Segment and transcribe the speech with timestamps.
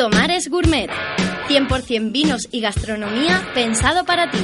[0.00, 0.88] Tomares Gourmet.
[1.48, 4.38] 100% vinos y gastronomía pensado para ti.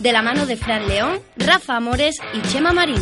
[0.00, 2.96] De la mano de Fran León, Rafa Amores y Chema Marín.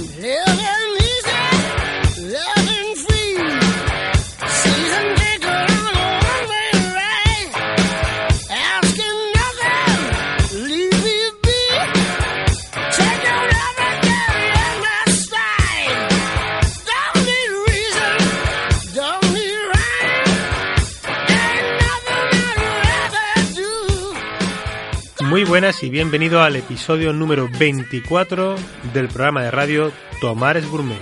[25.36, 28.56] Muy buenas y bienvenido al episodio número 24
[28.94, 30.96] del programa de radio Tomares Gourmet,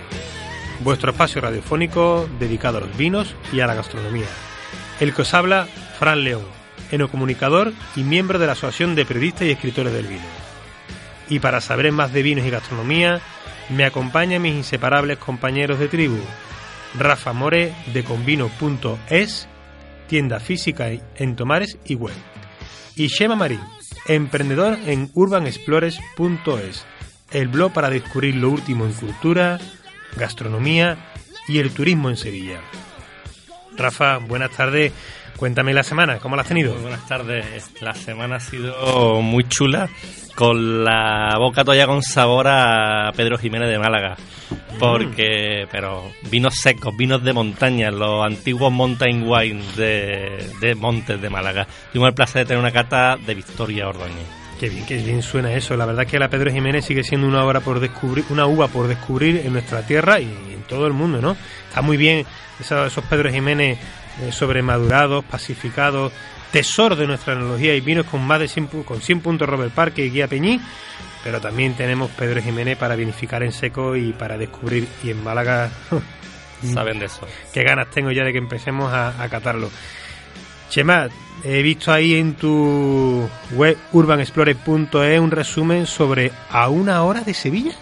[0.80, 4.26] vuestro espacio radiofónico dedicado a los vinos y a la gastronomía.
[4.98, 5.68] El que os habla,
[6.00, 6.42] Fran León,
[6.90, 10.24] enocomunicador y miembro de la Asociación de Periodistas y Escritores del Vino.
[11.28, 13.20] Y para saber más de vinos y gastronomía,
[13.68, 16.18] me acompañan mis inseparables compañeros de tribu,
[16.98, 19.48] Rafa More de convino.es,
[20.08, 22.16] tienda física en Tomares y web,
[22.96, 23.60] y Shema Marín,
[24.06, 26.84] emprendedor en urbanexplores.es,
[27.30, 29.58] el blog para descubrir lo último en cultura,
[30.16, 30.96] gastronomía
[31.48, 32.60] y el turismo en Sevilla.
[33.76, 34.92] Rafa, buenas tardes.
[35.36, 36.74] Cuéntame la semana, ¿cómo la has tenido?
[36.76, 37.72] Buenas tardes.
[37.80, 39.88] La semana ha sido muy chula,
[40.36, 44.16] con la boca todavía con sabor a Pedro Jiménez de Málaga.
[44.78, 51.30] Porque, pero vinos secos, vinos de montaña, los antiguos mountain wine de, de Montes de
[51.30, 51.66] Málaga.
[51.92, 54.26] Tuvimos el placer de tener una cata de Victoria Ordóñez.
[54.58, 55.76] Qué bien, qué bien suena eso.
[55.76, 58.68] La verdad es que la Pedro Jiménez sigue siendo una obra por descubrir, una uva
[58.68, 61.36] por descubrir en nuestra tierra y en todo el mundo, ¿no?
[61.68, 62.24] Está muy bien
[62.60, 63.78] esos, Pedro Jiménez
[64.22, 66.12] eh, sobremadurados, pacificados,
[66.54, 69.72] tesoro de nuestra enología y vinos con más de 100, pu- con 100 puntos Robert
[69.74, 70.60] Parque y Guía Peñí,
[71.24, 75.68] pero también tenemos Pedro Jiménez para vinificar en seco y para descubrir y en Málaga
[76.72, 77.26] Saben de eso.
[77.52, 79.68] qué ganas tengo ya de que empecemos a, a catarlo.
[80.70, 81.08] Chema,
[81.42, 87.72] he visto ahí en tu web urbanexplore.es un resumen sobre a una hora de Sevilla.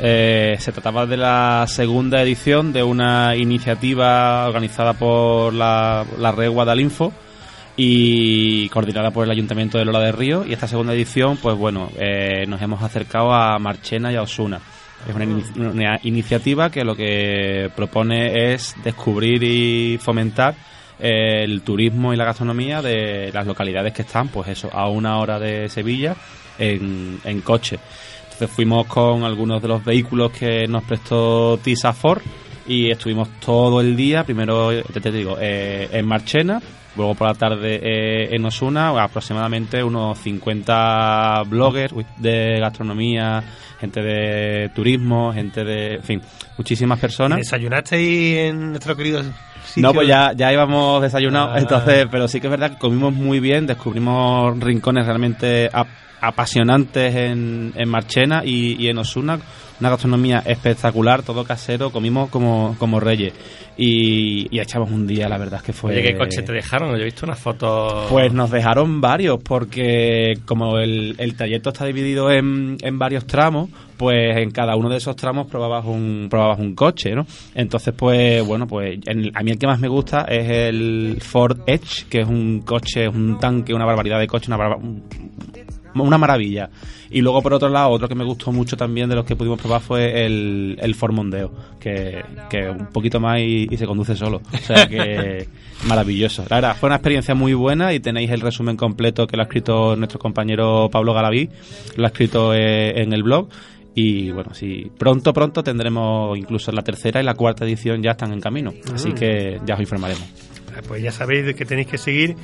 [0.00, 6.50] Eh, se trataba de la segunda edición de una iniciativa organizada por la, la red
[6.50, 7.12] Guadalinfo
[7.76, 10.44] y coordinada por el Ayuntamiento de Lola de Río.
[10.46, 14.60] Y esta segunda edición, pues bueno, eh, nos hemos acercado a Marchena y a Osuna.
[15.08, 20.54] Es una, ini- una iniciativa que lo que propone es descubrir y fomentar
[20.98, 25.18] eh, el turismo y la gastronomía de las localidades que están, pues eso, a una
[25.18, 26.16] hora de Sevilla
[26.58, 27.78] en, en coche.
[28.24, 32.22] Entonces fuimos con algunos de los vehículos que nos prestó Tisa Ford
[32.66, 36.62] y estuvimos todo el día, primero, te, te digo, eh, en Marchena,
[36.96, 43.42] luego por la tarde eh, en Osuna, aproximadamente unos 50 bloggers de gastronomía,
[43.80, 46.22] gente de turismo, gente de, en fin,
[46.56, 47.38] muchísimas personas.
[47.38, 49.22] ¿Desayunaste ahí en nuestro querido
[49.76, 51.58] No, pues ya, ya íbamos desayunados, Ah.
[51.58, 55.88] entonces, pero sí que es verdad que comimos muy bien, descubrimos rincones realmente ap-
[56.20, 59.38] apasionantes en, en Marchena y, y en Osuna,
[59.80, 63.32] una gastronomía espectacular, todo casero, comimos como, como reyes
[63.76, 65.92] y, y echamos un día, la verdad es que fue...
[65.92, 66.90] Oye, ¿qué coche te dejaron?
[66.90, 68.06] Yo he visto una foto...
[68.08, 73.70] Pues nos dejaron varios, porque como el, el trayecto está dividido en, en varios tramos,
[73.96, 77.26] pues en cada uno de esos tramos probabas un, probabas un coche, ¿no?
[77.54, 81.60] Entonces, pues bueno, pues en- a mí el que más me gusta es el Ford
[81.66, 85.02] Edge, que es un coche, un tanque, una barbaridad de coche, una, barba- un-
[85.96, 86.68] una maravilla.
[87.10, 89.60] Y luego, por otro lado, otro que me gustó mucho también de los que pudimos
[89.60, 94.16] probar fue el, el Ford Mondeo, que, que un poquito más y, y se conduce
[94.16, 94.42] solo.
[94.52, 95.46] O sea que
[95.86, 96.44] maravilloso.
[96.50, 99.46] La verdad, fue una experiencia muy buena y tenéis el resumen completo que lo ha
[99.46, 101.48] escrito nuestro compañero Pablo Galaví,
[101.96, 103.48] lo ha escrito eh, en el blog.
[103.94, 108.32] Y bueno, sí, pronto, pronto tendremos incluso la tercera y la cuarta edición ya están
[108.32, 108.72] en camino.
[108.92, 109.14] Así Mm.
[109.14, 110.24] que ya os informaremos.
[110.88, 112.34] Pues ya sabéis que tenéis que seguir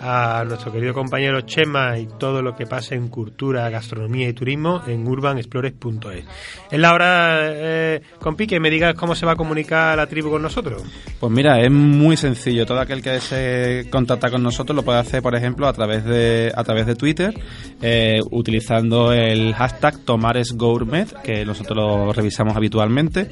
[0.00, 4.82] a nuestro querido compañero Chema y todo lo que pasa en cultura, gastronomía y turismo
[4.86, 6.24] en urbanexplores.es.
[6.70, 10.42] Es la hora, eh, compi, me digas cómo se va a comunicar la tribu con
[10.42, 10.82] nosotros.
[11.18, 12.66] Pues mira, es muy sencillo.
[12.66, 16.52] Todo aquel que desee contactar con nosotros lo puede hacer, por ejemplo, a través de,
[16.54, 17.34] a través de Twitter,
[17.80, 23.30] eh, utilizando el hashtag TomaresGourmet, que nosotros lo revisamos habitualmente.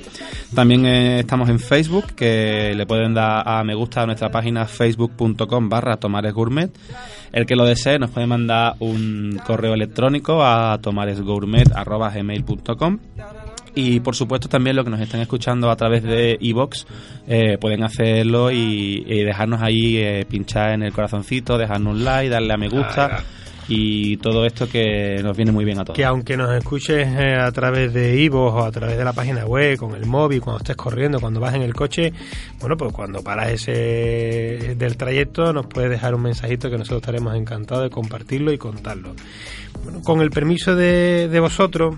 [0.54, 4.66] También eh, estamos en Facebook, que le pueden dar a me gusta a nuestra página
[4.66, 6.51] facebook.com barra tomaresgourmet.
[7.32, 12.98] El que lo desee nos puede mandar un correo electrónico a tomaresgourmet.gmail.com
[13.74, 16.86] y por supuesto también los que nos están escuchando a través de iBox
[17.26, 22.28] eh, pueden hacerlo y, y dejarnos ahí eh, pinchar en el corazoncito, dejarnos un like,
[22.28, 23.18] darle a me gusta.
[23.18, 23.22] Ah,
[23.68, 25.96] y todo esto que nos viene muy bien a todos.
[25.96, 29.44] Que aunque nos escuches eh, a través de Ivo o a través de la página
[29.44, 32.12] web, con el móvil, cuando estés corriendo, cuando vas en el coche,
[32.60, 37.34] bueno, pues cuando paras ese del trayecto nos puedes dejar un mensajito que nosotros estaremos
[37.36, 39.14] encantados de compartirlo y contarlo.
[39.84, 41.96] Bueno, con el permiso de, de vosotros,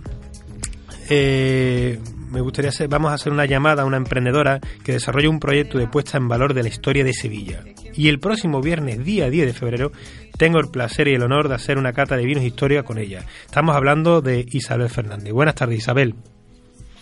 [1.10, 1.98] eh,
[2.34, 5.78] me gustaría hacer, vamos a hacer una llamada a una emprendedora que desarrolla un proyecto
[5.78, 7.62] de puesta en valor de la historia de Sevilla.
[7.94, 9.92] Y el próximo viernes, día 10 de febrero,
[10.36, 13.20] tengo el placer y el honor de hacer una cata de vinos historia con ella.
[13.44, 15.32] Estamos hablando de Isabel Fernández.
[15.32, 16.14] Buenas tardes, Isabel.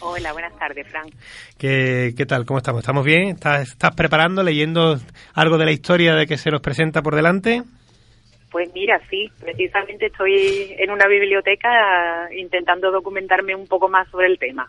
[0.01, 1.09] Hola, buenas tardes, Fran.
[1.57, 2.45] ¿Qué, qué tal?
[2.45, 2.81] ¿Cómo estamos?
[2.81, 3.29] ¿Estamos bien?
[3.29, 4.99] ¿Estás, ¿Estás preparando, leyendo
[5.33, 7.63] algo de la historia de que se nos presenta por delante?
[8.51, 14.39] Pues mira, sí, precisamente estoy en una biblioteca intentando documentarme un poco más sobre el
[14.39, 14.67] tema.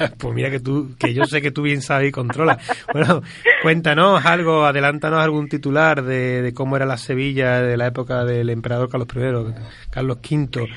[0.18, 2.58] Pues mira que tú, que yo sé que tú bien sabes y controlas.
[2.92, 3.22] Bueno,
[3.62, 8.50] cuéntanos algo, adelántanos algún titular de, de cómo era la Sevilla de la época del
[8.50, 10.68] emperador Carlos I, Carlos V.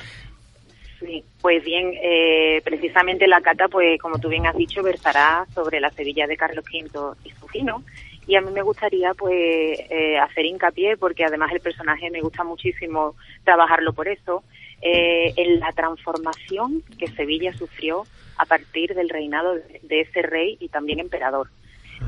[1.00, 5.80] Sí, pues bien, eh, precisamente la cata, pues como tú bien has dicho, versará sobre
[5.80, 7.84] la Sevilla de Carlos V y su vino.
[8.25, 9.34] Y a mí me gustaría, pues,
[9.90, 14.44] eh, hacer hincapié, porque además el personaje me gusta muchísimo trabajarlo por eso,
[14.86, 18.04] eh, en la transformación que Sevilla sufrió
[18.38, 21.48] a partir del reinado de, ese rey y también emperador.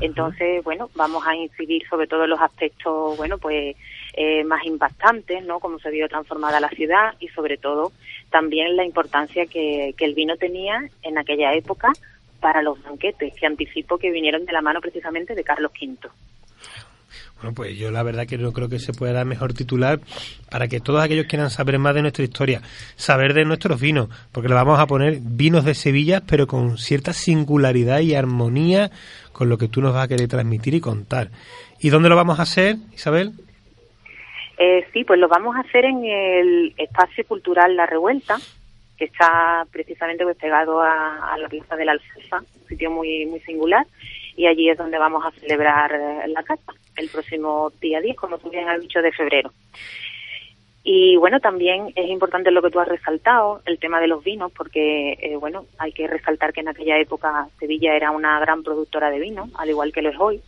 [0.02, 3.76] Entonces, bueno, vamos a incidir sobre todo en los aspectos, bueno, pues
[4.12, 5.58] eh, más impactantes, ¿no?
[5.58, 7.92] Cómo se vio transformada la ciudad y sobre todo
[8.28, 11.92] también la importancia que, que el vino tenía en aquella época
[12.40, 16.10] para los banquetes, que anticipo que vinieron de la mano precisamente de Carlos V.
[17.36, 20.00] Bueno, pues yo la verdad que no creo que se pueda dar mejor titular
[20.50, 22.62] para que todos aquellos quieran saber más de nuestra historia,
[22.96, 27.12] saber de nuestros vinos, porque le vamos a poner vinos de Sevilla, pero con cierta
[27.12, 28.90] singularidad y armonía
[29.32, 31.28] con lo que tú nos vas a querer transmitir y contar.
[31.78, 33.32] ¿Y dónde lo vamos a hacer, Isabel?
[34.58, 38.38] Eh, sí, pues lo vamos a hacer en el espacio cultural La Revuelta,
[38.96, 43.40] que está precisamente pues, pegado a, la plaza de la Alfalfa, un sitio muy muy
[43.40, 43.86] singular,
[44.36, 48.38] y allí es donde vamos a celebrar eh, la cata, el próximo día 10, como
[48.38, 49.50] tú bien has dicho, de febrero.
[50.84, 54.52] Y bueno, también es importante lo que tú has resaltado, el tema de los vinos,
[54.52, 59.10] porque eh, bueno, hay que resaltar que en aquella época Sevilla era una gran productora
[59.10, 60.40] de vino, al igual que lo es hoy,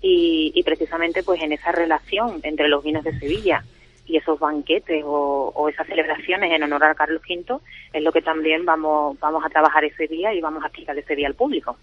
[0.00, 3.64] y, y precisamente pues en esa relación entre los vinos de Sevilla
[4.06, 7.58] y esos banquetes o, o esas celebraciones en honor a Carlos V
[7.92, 11.16] es lo que también vamos vamos a trabajar ese día y vamos a explicar ese
[11.16, 11.76] día al público.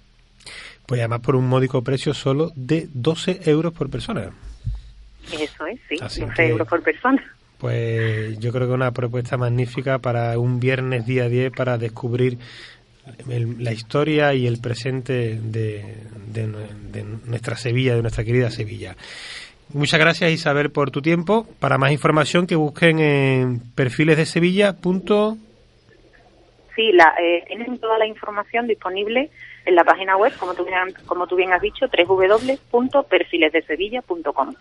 [0.89, 4.31] Pues además por un módico precio solo de 12 euros por persona.
[5.31, 7.23] Eso es, sí, Así 12 que- euros por persona.
[7.59, 12.39] Pues yo creo que una propuesta magnífica para un viernes día 10 para descubrir
[13.29, 15.95] el- la historia y el presente de,
[16.33, 18.95] de nuestra Sevilla, de nuestra querida Sevilla.
[19.71, 21.47] Muchas gracias Isabel por tu tiempo.
[21.59, 24.73] Para más información que busquen en perfiles de Sevilla.
[24.73, 25.37] punto-
[26.75, 29.29] Sí, la, eh, tienen toda la información disponible
[29.65, 34.53] en la página web, como tú bien, como tú bien has dicho, www.perfilesdesevilla.com.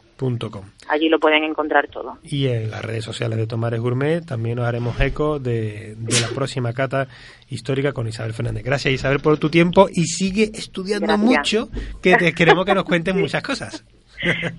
[0.50, 0.64] com.
[0.88, 2.18] Allí lo pueden encontrar todo.
[2.22, 6.28] Y en las redes sociales de Tomares Gourmet también nos haremos eco de, de la
[6.34, 7.08] próxima cata
[7.48, 8.64] histórica con Isabel Fernández.
[8.64, 11.26] Gracias Isabel por tu tiempo y sigue estudiando Gracias.
[11.26, 11.68] mucho,
[12.02, 13.84] que te queremos que nos cuentes muchas cosas.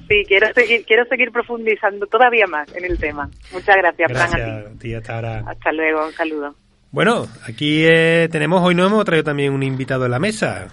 [0.08, 3.30] Sí, quiero seguir, quiero seguir profundizando todavía más en el tema.
[3.52, 4.78] Muchas gracias, Fran, a Gracias, ti.
[4.80, 5.44] tía, hasta ahora.
[5.48, 6.56] Hasta luego, un saludo.
[6.92, 10.70] Bueno, aquí eh, tenemos, hoy no hemos traído también un invitado en la mesa,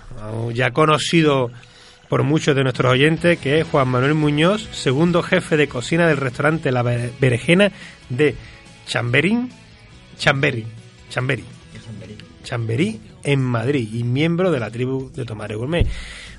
[0.54, 1.50] ya conocido
[2.08, 6.16] por muchos de nuestros oyentes, que es Juan Manuel Muñoz, segundo jefe de cocina del
[6.16, 7.70] restaurante La Be- Berenjena
[8.08, 8.34] de
[8.86, 9.50] Chamberín,
[10.16, 10.64] Chamberí,
[11.10, 11.44] Chamberí,
[12.44, 15.86] Chamberí, en Madrid, y miembro de la tribu de Tomare Gourmet.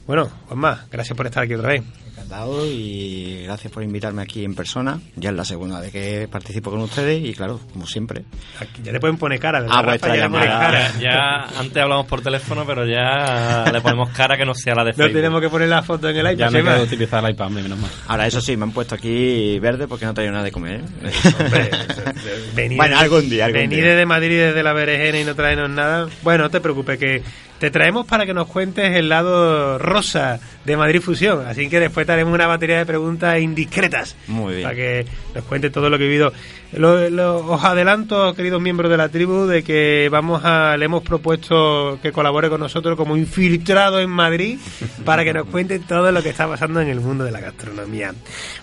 [0.08, 1.84] Bueno, Juanma, gracias por estar aquí otra vez.
[2.12, 5.00] Encantado y gracias por invitarme aquí en persona.
[5.18, 8.24] Ya es la segunda vez que participo con ustedes y claro, como siempre.
[8.60, 9.76] Aquí ya le pueden poner cara, ¿verdad?
[9.78, 9.92] Ah, Rafa?
[9.92, 10.72] vuestra Ya le ponen llamada.
[10.72, 10.92] cara.
[11.02, 14.92] Ya antes hablamos por teléfono, pero ya le ponemos cara que no sea la de
[14.92, 15.14] No Facebook.
[15.14, 16.38] tenemos que poner la foto en el iPad.
[16.38, 17.92] Ya no quiero utilizar el iPad, menos mal.
[18.08, 20.80] Ahora, eso sí, me han puesto aquí verde porque no traigo nada de comer.
[21.04, 21.12] ¿eh?
[21.40, 21.70] Hombre,
[22.56, 23.90] venir, Bueno, algún día, algún venir día.
[23.92, 26.08] desde Madrid desde la berenjena y no traernos nada.
[26.24, 27.24] Bueno, no te preocupes, que
[27.60, 31.46] te traemos para que nos cuentes el lado rosa de Madrid Fusión.
[31.48, 34.16] Así que después te haremos una batería de preguntas indiscretas.
[34.28, 34.64] Muy bien.
[34.64, 35.06] Para que
[35.36, 36.32] nos cuentes todo lo que he vivido.
[36.74, 41.02] Lo- lo- os adelanto, queridos miembros de la tribu, de que vamos a, le hemos
[41.02, 44.60] propuesto que colabore con nosotros como infiltrado en Madrid
[45.06, 48.14] para que nos cuente todo lo que está pasando en el mundo de la gastronomía.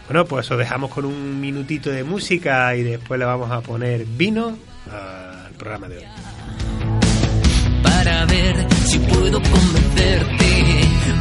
[0.07, 4.05] Bueno, pues os dejamos con un minutito de música y después le vamos a poner
[4.05, 4.57] vino
[4.93, 6.05] al programa de hoy.
[7.85, 10.51] Para ver si puedo convencerte.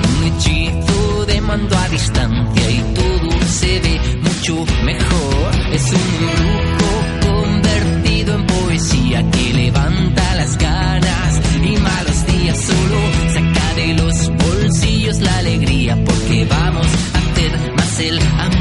[0.10, 3.30] Un hechizo de mando a distancia y todo
[3.60, 3.96] se ve
[4.28, 5.50] mucho mejor.
[5.78, 6.92] Es un brujo
[7.30, 13.00] convertido en poesía que levanta las ganas y malos días solo
[13.36, 18.53] saca de los bolsillos la alegría porque vamos a hacer más el amor.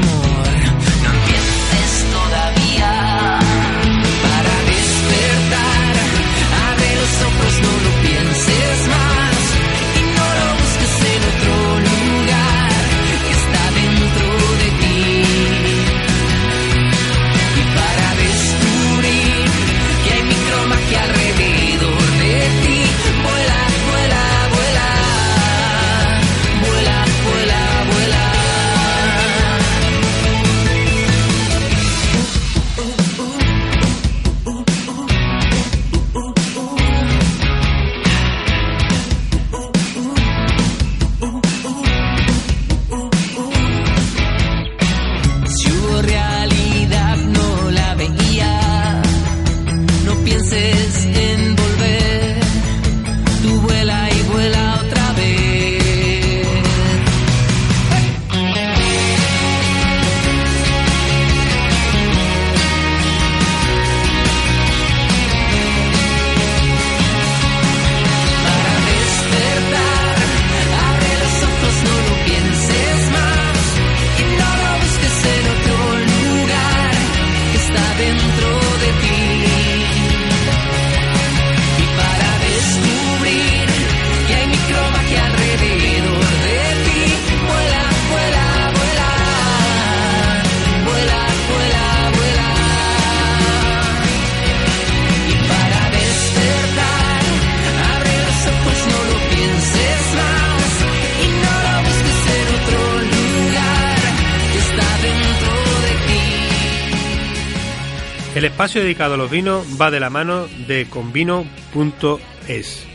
[108.73, 112.87] Espacio dedicado a los vinos va de la mano de convino.es.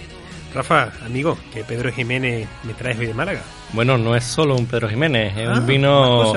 [0.53, 3.43] Rafa, amigo, que Pedro Jiménez me traes hoy de Málaga.
[3.75, 6.35] Bueno, no es solo un Pedro Jiménez, es Ah, un más vino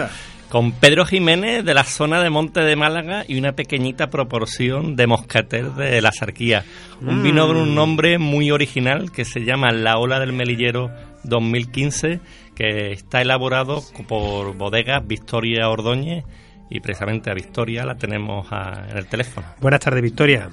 [0.49, 5.07] con Pedro Jiménez de la zona de Monte de Málaga y una pequeñita proporción de
[5.07, 6.63] moscatel de la Sarquía.
[7.01, 7.23] Un Mm.
[7.23, 10.91] vino con un nombre muy original que se llama La Ola del Melillero
[11.23, 12.19] 2015,
[12.53, 16.25] que está elaborado por bodegas Victoria Ordóñez
[16.71, 19.45] y precisamente a Victoria la tenemos a- en el teléfono.
[19.59, 20.49] Buenas tardes, Victoria.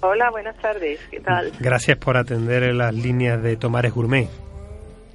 [0.00, 1.00] Hola, buenas tardes.
[1.10, 1.52] ¿Qué tal?
[1.58, 4.28] Gracias por atender las líneas de Tomares Gourmet.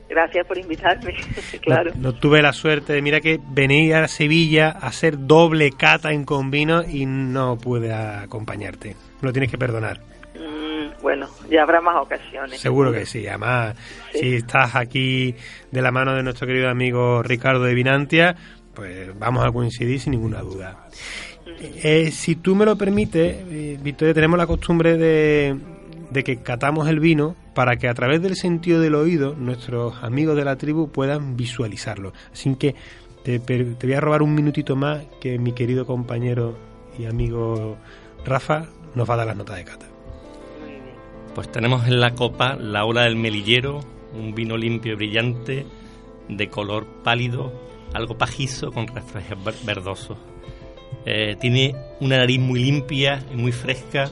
[0.09, 1.15] Gracias por invitarme.
[1.61, 1.91] claro.
[1.95, 6.11] No, no tuve la suerte de, mira que venir a Sevilla a hacer doble cata
[6.11, 8.95] en convino y no pude acompañarte.
[9.21, 10.01] Me lo tienes que perdonar.
[10.35, 12.59] Mm, bueno, ya habrá más ocasiones.
[12.59, 13.25] Seguro que sí.
[13.27, 13.75] Además,
[14.11, 14.19] Sí.
[14.19, 15.35] si estás aquí
[15.71, 18.35] de la mano de nuestro querido amigo Ricardo de Vinantia,
[18.73, 20.87] pues vamos a coincidir sin ninguna duda.
[21.59, 25.57] Eh, si tú me lo permites, eh, Victoria, tenemos la costumbre de,
[26.11, 30.35] de que catamos el vino para que a través del sentido del oído nuestros amigos
[30.35, 32.13] de la tribu puedan visualizarlo.
[32.31, 32.75] Así que
[33.23, 36.57] te, te voy a robar un minutito más que mi querido compañero
[36.97, 37.77] y amigo
[38.25, 38.65] Rafa
[38.95, 39.85] nos va a dar las notas de cata.
[41.35, 43.79] Pues tenemos en la copa la ola del melillero,
[44.13, 45.65] un vino limpio y brillante,
[46.29, 47.51] de color pálido,
[47.93, 50.17] algo pajizo con reflejos ver- verdosos.
[51.05, 54.09] Eh, tiene una nariz muy limpia y muy fresca,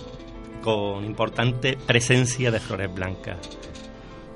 [0.61, 3.37] con importante presencia de flores blancas.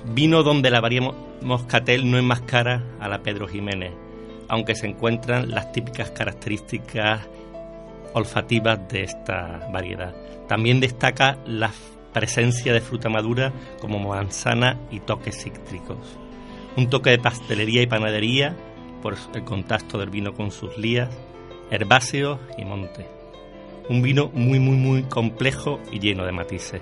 [0.06, 3.92] Vino donde la variedad moscatel no es más cara a la Pedro Jiménez,
[4.48, 7.22] aunque se encuentran las típicas características
[8.14, 10.16] olfativas de esta variedad.
[10.48, 11.72] También destaca la
[12.14, 15.98] presencia de fruta madura como manzana y toques cítricos.
[16.78, 18.56] Un toque de pastelería y panadería
[19.06, 21.16] por el contacto del vino con sus lías,
[21.70, 23.06] herbáceos y montes.
[23.88, 26.82] Un vino muy, muy, muy complejo y lleno de matices.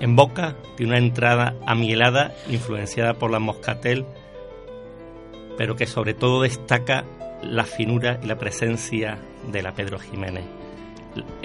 [0.00, 4.04] En boca tiene una entrada amielada influenciada por la moscatel,
[5.56, 7.04] pero que sobre todo destaca
[7.44, 9.18] la finura y la presencia
[9.52, 10.42] de la Pedro Jiménez.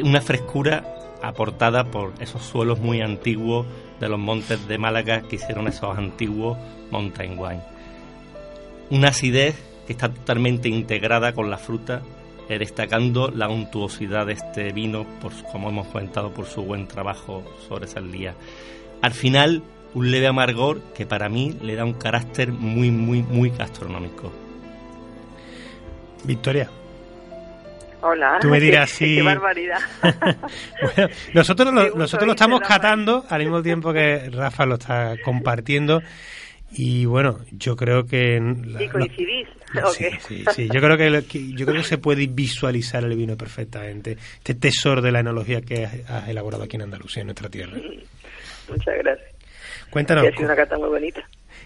[0.03, 0.83] Una frescura
[1.21, 3.67] aportada por esos suelos muy antiguos
[3.99, 6.57] de los montes de Málaga que hicieron esos antiguos
[6.89, 7.76] mountain wine.
[8.89, 12.01] Una acidez que está totalmente integrada con la fruta,
[12.49, 17.43] eh, destacando la untuosidad de este vino, por, como hemos comentado, por su buen trabajo
[17.67, 18.35] sobre esas lías.
[19.01, 19.63] Al final,
[19.93, 24.31] un leve amargor que para mí le da un carácter muy, muy, muy gastronómico.
[26.23, 26.69] Victoria.
[28.01, 28.37] Hola.
[28.39, 29.15] Tú me dirás si...
[29.15, 29.79] Qué barbaridad.
[30.01, 36.01] bueno, nosotros lo, nosotros lo estamos catando al mismo tiempo que Rafa lo está compartiendo.
[36.71, 38.39] Y bueno, yo creo que...
[38.65, 39.47] la- ¿Y coincidís?
[39.73, 40.67] lo- ¿O sí, sí, sí.
[40.71, 44.17] Yo creo que, lo- que- yo creo que se puede visualizar el vino perfectamente.
[44.37, 47.77] Este tesoro de la enología que has, has elaborado aquí en Andalucía, en nuestra tierra.
[48.69, 49.27] Muchas gracias.
[49.89, 51.21] Cuéntanos, ha sido una cata muy bonita.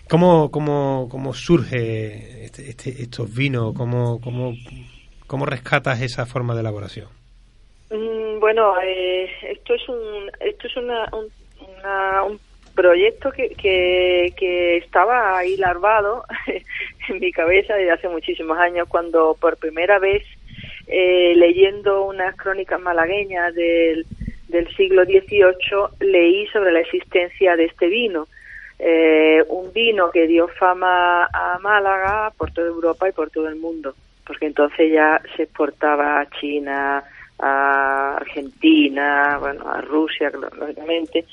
[0.08, 3.74] ¿cómo, cómo, cómo surge este- este- estos vinos?
[3.76, 4.54] ¿Cómo, cómo,
[5.28, 7.08] ¿Cómo rescatas esa forma de elaboración?
[7.90, 11.28] Mm, Bueno, eh, esto es un esto es una, un,
[11.78, 12.40] una- un
[12.72, 16.26] proyecto que, que, estaba ahí larvado
[17.10, 20.24] en mi cabeza desde hace muchísimos años cuando por primera vez
[20.88, 24.06] eh, leyendo unas crónicas malagueñas del,
[24.48, 28.28] del siglo XVIII leí sobre la existencia de este vino.
[28.78, 33.56] Eh, un vino que dio fama a Málaga por toda Europa y por todo el
[33.56, 33.94] mundo,
[34.26, 37.04] porque entonces ya se exportaba a China,
[37.38, 41.26] a Argentina, bueno, a Rusia, lógicamente,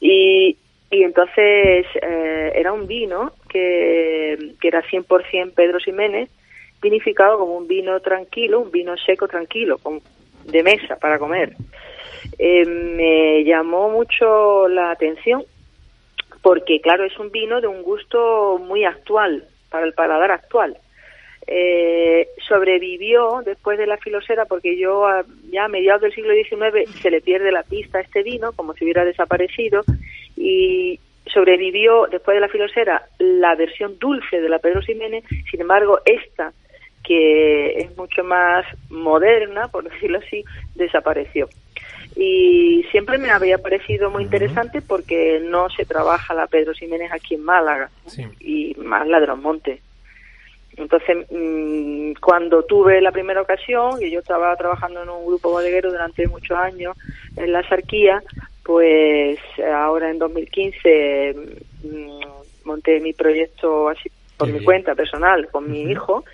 [0.00, 0.56] y,
[0.90, 6.30] y entonces eh, era un vino que, que era 100% Pedro Ximénez,
[6.80, 10.00] vinificado como un vino tranquilo, un vino seco tranquilo, con-
[10.44, 11.54] de mesa para comer.
[12.38, 15.42] Eh, me llamó mucho la atención
[16.42, 20.76] porque, claro, es un vino de un gusto muy actual, para el paladar actual.
[21.48, 25.06] Eh, sobrevivió después de la filosera porque yo
[25.50, 28.74] ya a mediados del siglo XIX se le pierde la pista a este vino como
[28.74, 29.82] si hubiera desaparecido
[30.48, 35.24] y sobrevivió después de la filosera la versión dulce de la Pedro Ximénez.
[35.50, 36.52] Sin embargo esta
[37.02, 40.44] que es mucho más moderna por decirlo así
[40.76, 41.48] desapareció.
[42.14, 47.34] Y siempre me había parecido muy interesante porque no se trabaja la Pedro Ximénez aquí
[47.34, 48.22] en Málaga Sí.
[48.40, 49.80] y más la de los montes.
[50.76, 55.90] Entonces, mm, cuando tuve la primera ocasión, y yo estaba trabajando en un grupo bodeguero
[55.90, 56.96] durante muchos años
[57.36, 58.22] en la Sarquía,
[58.66, 59.38] pues
[59.72, 61.34] ahora en 2015
[61.84, 62.20] mm,
[62.64, 64.64] monté mi proyecto así por Qué mi bien.
[64.64, 66.24] cuenta personal con mi hijo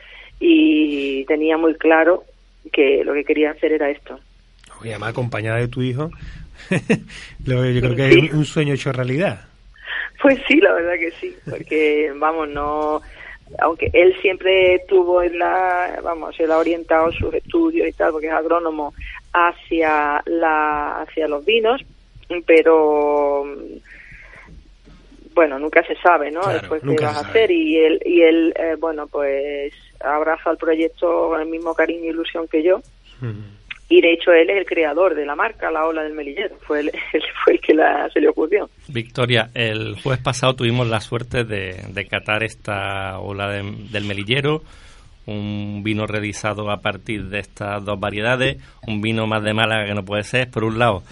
[0.41, 2.25] y tenía muy claro
[2.73, 4.19] que lo que quería hacer era esto.
[4.83, 6.11] Y además acompañada de tu hijo,
[7.47, 8.19] yo creo que Sí.
[8.27, 9.41] es un- un sueño hecho realidad.
[10.23, 13.03] Pues sí, la verdad que sí, porque vamos, no,
[13.61, 18.29] aunque él siempre tuvo en la, vamos, él ha orientado sus estudios y tal, porque
[18.29, 18.95] es agrónomo
[19.33, 21.83] hacia la, hacia los vinos,
[22.47, 23.45] pero
[25.35, 26.41] bueno, nunca se sabe, ¿no?
[26.43, 29.73] Claro, Después qué vas a hacer y él, y él, eh, bueno, pues
[30.05, 32.81] abraza el proyecto con el mismo cariño e ilusión que yo.
[33.89, 36.57] Y de hecho él es el creador de la marca, la ola del melillero.
[36.67, 38.69] Fue él, él fue el que la, se le ocurrió.
[38.89, 44.63] Victoria, el jueves pasado tuvimos la suerte de, de catar esta ola de- del melillero,
[45.27, 48.57] un vino realizado a partir de estas dos variedades,
[48.87, 51.03] un vino más de Málaga que no puede ser, por un lado,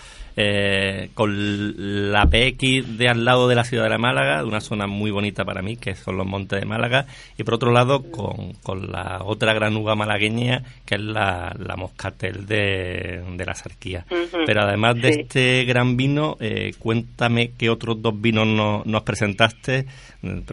[0.42, 4.60] eh, con la PX de al lado de la ciudad de la Málaga, de una
[4.60, 8.02] zona muy bonita para mí, que son los Montes de Málaga, y por otro lado
[8.10, 13.54] con, con la otra gran uva malagueña, que es la, la moscatel de, de la
[13.54, 14.06] Sarquía.
[14.46, 15.20] Pero además de Sí.
[15.22, 19.86] este gran vino, eh, cuéntame qué otros dos vinos no- nos presentaste.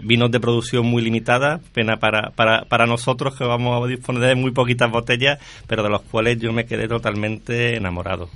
[0.02, 4.36] Vinos de producción muy limitada, pena para, para, para nosotros que vamos a disponer de
[4.36, 8.30] muy poquitas botellas, pero de los cuales yo me quedé totalmente enamorado.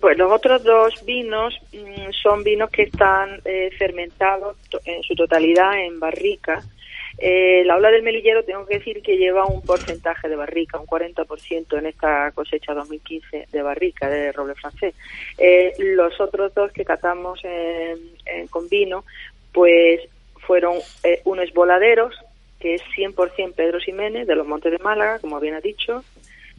[0.00, 5.78] Pues los otros dos vinos mm, son vinos que están eh, fermentados en su totalidad
[5.78, 6.62] en barrica.
[7.18, 10.86] Eh, la ola del melillero tengo que decir que lleva un porcentaje de barrica, un
[10.86, 14.94] 40% en esta cosecha 2015 de barrica de roble francés.
[15.38, 17.40] Eh, los otros dos que catamos
[18.50, 19.04] con vino,
[19.52, 20.00] pues
[20.46, 22.14] fueron eh, unos voladeros,
[22.60, 26.04] que es 100% Pedro Ximénez, de los Montes de Málaga, como bien ha dicho,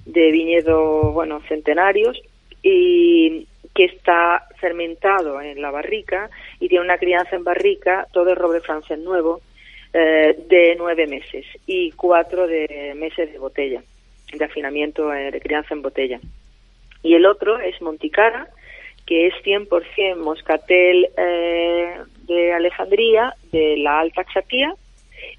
[0.06, 2.22] de viñedos, bueno, centenarios,
[2.70, 8.38] y que está fermentado en la barrica y tiene una crianza en barrica, todo es
[8.38, 9.40] roble francés nuevo,
[9.94, 13.82] eh, de nueve meses y cuatro de meses de botella,
[14.34, 16.20] de afinamiento eh, de crianza en botella.
[17.04, 18.50] Y el otro es Monticara,
[19.06, 24.74] que es 100% moscatel eh, de Alejandría, de la Alta Xatía,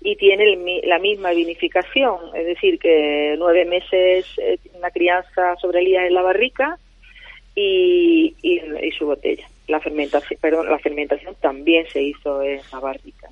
[0.01, 5.81] y tiene el la misma vinificación, es decir, que nueve meses eh, una crianza sobre
[5.81, 6.79] elías en la barrica
[7.61, 9.47] y, y, su botella.
[9.67, 13.29] La fermentación, perdón, la fermentación también se hizo en la barrica.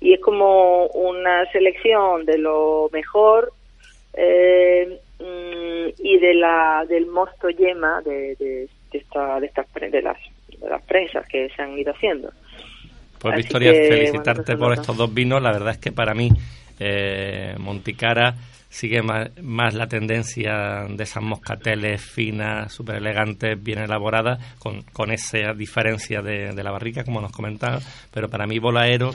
[0.00, 3.52] Y es como una selección de lo mejor
[4.14, 10.16] eh, mm, y de la del mosto yema de, de, esta, de, estas, de, las,
[10.58, 12.30] de las prensas que se han ido haciendo.
[13.20, 15.42] Pues Victoria, felicitarte por estos dos vinos.
[15.42, 16.30] La verdad es que para mí
[16.78, 18.34] eh, Monticara
[18.68, 25.10] sigue más, más, la tendencia de esas moscateles finas, súper elegantes, bien elaboradas, con, con
[25.10, 27.80] esa diferencia de, de la barrica, como nos comentaba.
[28.12, 29.12] Pero para mí Volaero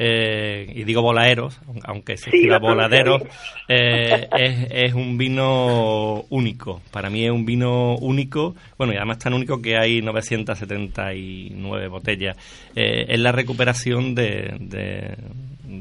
[0.00, 3.18] eh, y digo volaeros, aunque se sí, voladero,
[3.66, 6.80] eh, es, es, un vino único.
[6.92, 12.36] Para mí es un vino único, bueno, y además tan único que hay 979 botellas.
[12.76, 15.16] Eh, es la recuperación de, de,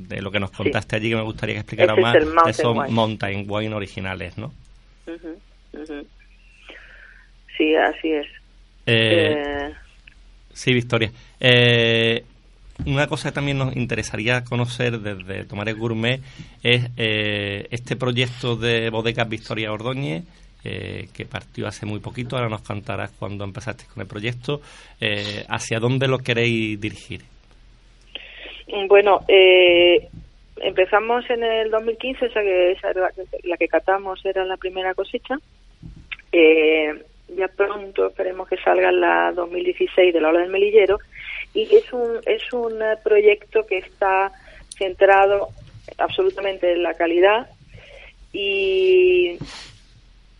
[0.09, 3.75] lo que nos contaste allí, que me gustaría que explicara más, de esos Mountain Wine
[3.75, 4.53] originales, ¿no?
[7.57, 8.27] Sí, así es.
[10.53, 11.11] Sí, Victoria.
[11.39, 12.23] Eh,
[12.85, 16.21] una cosa que también nos interesaría conocer desde Tomares Gourmet
[16.61, 20.23] es eh, este proyecto de bodegas Victoria Ordóñez,
[20.63, 24.61] eh, que partió hace muy poquito, ahora nos contarás cuando empezaste con el proyecto,
[24.99, 27.21] eh, ¿hacia dónde lo queréis dirigir?
[28.87, 29.21] Bueno,
[30.57, 33.11] empezamos en el 2015, esa que, esa la,
[33.43, 35.37] la, que catamos era la primera cosecha.
[36.31, 40.99] ya pronto esperemos que salga la 2016 de la ola del melillero
[41.53, 44.31] y es un, es un proyecto que está
[44.77, 45.49] centrado
[45.97, 47.47] absolutamente en la calidad
[48.33, 49.37] y,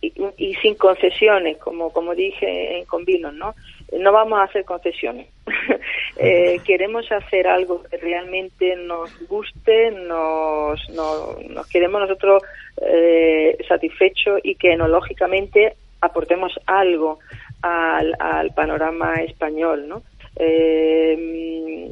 [0.00, 3.54] y, sin concesiones, como, como dije en Convinos, ¿no?
[3.96, 5.28] No vamos a hacer concesiones.
[6.16, 12.42] eh, queremos hacer algo que realmente nos guste, nos, nos, queremos nosotros
[12.82, 17.18] eh, satisfechos y que enológicamente aportemos algo
[17.62, 20.02] al, al panorama español, ¿no?
[20.36, 21.90] Eh,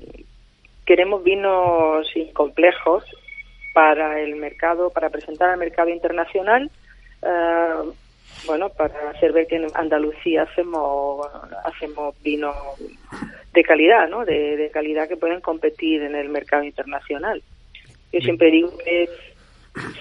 [0.84, 3.04] queremos vinos sin complejos
[3.74, 6.70] para el mercado, para presentar al mercado internacional.
[7.22, 7.74] Eh,
[8.46, 11.26] bueno, para hacer ver que en Andalucía hacemos
[11.64, 12.54] hacemos vinos
[13.52, 14.24] de calidad, ¿no?
[14.24, 17.42] De, de calidad que pueden competir en el mercado internacional.
[18.12, 19.08] Yo siempre digo que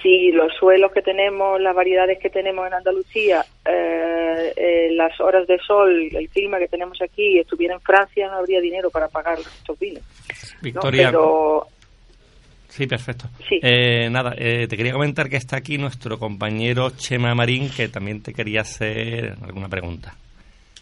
[0.02, 5.46] si los suelos que tenemos, las variedades que tenemos en Andalucía, eh, eh, las horas
[5.46, 9.38] de sol, el clima que tenemos aquí, estuviera en Francia, no habría dinero para pagar
[9.38, 10.02] estos vinos.
[10.62, 11.12] Victoria.
[12.76, 13.28] Sí, perfecto.
[13.50, 18.34] Eh, nada, te quería comentar que está aquí nuestro compañero Chema Marín, que también te
[18.34, 20.14] quería hacer alguna pregunta.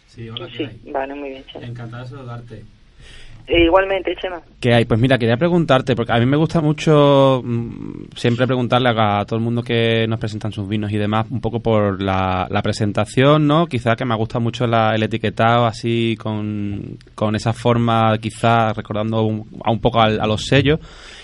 [0.07, 0.67] Sí, hola, sí.
[0.91, 1.67] Vale, muy bien, Chema.
[1.67, 2.63] Encantado de saludarte.
[3.47, 4.41] Eh, igualmente, Chema.
[4.59, 4.85] ¿Qué hay?
[4.85, 9.37] Pues mira, quería preguntarte, porque a mí me gusta mucho mm, siempre preguntarle a, todo
[9.37, 13.67] el mundo que nos presentan sus vinos y demás, un poco por la, presentación, ¿no?
[13.67, 19.47] Quizá que me gusta mucho el etiquetado así, con, con esa forma, quizá recordando un,
[19.63, 20.79] a un poco a, los sellos.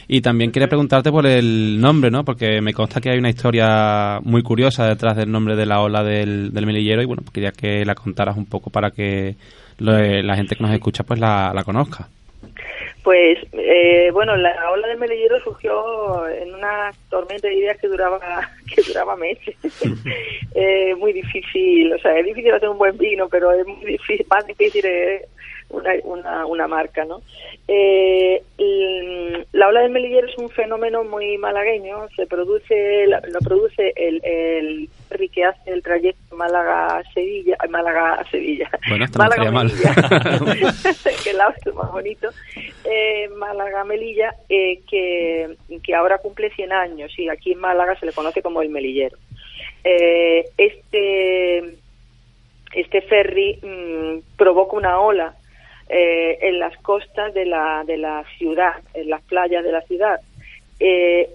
[0.07, 2.23] Y también quería preguntarte por el nombre, ¿no?
[2.23, 6.03] Porque me consta que hay una historia muy curiosa detrás del nombre de la ola
[6.03, 9.37] del, del melillero y bueno, quería que la contaras un poco para que
[9.81, 12.07] la gente que nos escucha pues la, la conozca.
[13.03, 18.19] Pues eh, bueno, la ola del melillero surgió en una tormenta de ideas que duraba
[18.75, 19.55] que duraba meses.
[20.55, 24.25] eh, muy difícil, o sea, es difícil hacer un buen vino, pero es muy difícil,
[24.29, 25.23] más difícil es
[25.71, 27.21] una, una, una marca, ¿no?
[27.67, 28.43] Eh,
[29.51, 34.89] la ola del melillero es un fenómeno muy malagueño, se produce, lo produce el, el
[35.29, 38.69] que hace el trayecto Málaga-Sevilla, Málaga-Sevilla,
[39.17, 39.93] Málaga-Melilla,
[41.23, 42.29] que el lado es más bonito,
[42.85, 48.13] eh, Málaga-Melilla, eh, que, que ahora cumple 100 años y aquí en Málaga se le
[48.13, 49.17] conoce como el melillero.
[49.83, 51.75] Eh, este
[52.73, 55.35] este ferry mmm, provoca una ola
[55.93, 60.21] eh, en las costas de la, de la ciudad, en las playas de la ciudad.
[60.79, 61.29] Eh,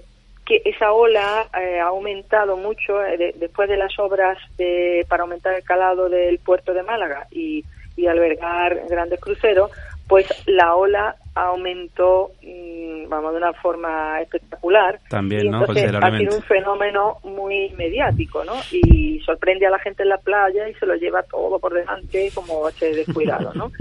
[0.46, 5.54] que esa ola eh, ha aumentado mucho eh, después de las obras de, para aumentar
[5.54, 7.64] el calado del puerto de Málaga y,
[7.96, 9.70] y albergar grandes cruceros,
[10.08, 15.00] pues la ola aumentó, mm, vamos, de una forma espectacular.
[15.10, 15.64] También, ¿no?
[15.64, 18.54] Ha sido un fenómeno muy mediático, ¿no?
[18.70, 22.30] Y sorprende a la gente en la playa y se lo lleva todo por delante
[22.34, 23.70] como ese descuidado, ¿no?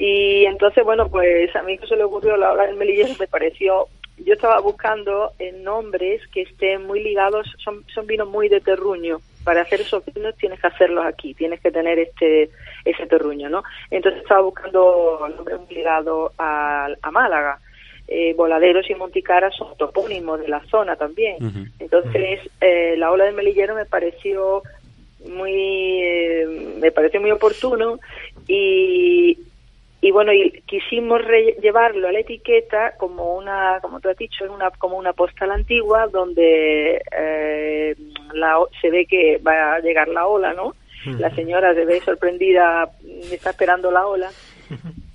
[0.00, 3.28] y entonces, bueno, pues a mí que se le ocurrió la ola del melillero me
[3.28, 3.86] pareció
[4.24, 9.18] yo estaba buscando en nombres que estén muy ligados, son, son vinos muy de terruño.
[9.44, 12.50] Para hacer esos vinos tienes que hacerlos aquí, tienes que tener este
[12.84, 13.62] ese terruño, ¿no?
[13.90, 17.58] Entonces estaba buscando nombres muy ligados a, a Málaga.
[18.06, 21.36] Eh, Voladeros y Monticara son topónimos de la zona también.
[21.78, 24.62] Entonces, eh, la ola del melillero me pareció
[25.28, 28.00] muy eh, me pareció muy oportuno
[28.48, 29.38] y,
[30.02, 31.20] y bueno y quisimos
[31.60, 36.06] llevarlo a la etiqueta como una como tú has dicho una como una postal antigua
[36.06, 37.94] donde eh,
[38.32, 42.90] la, se ve que va a llegar la ola no la señora se ve sorprendida
[43.30, 44.30] está esperando la ola.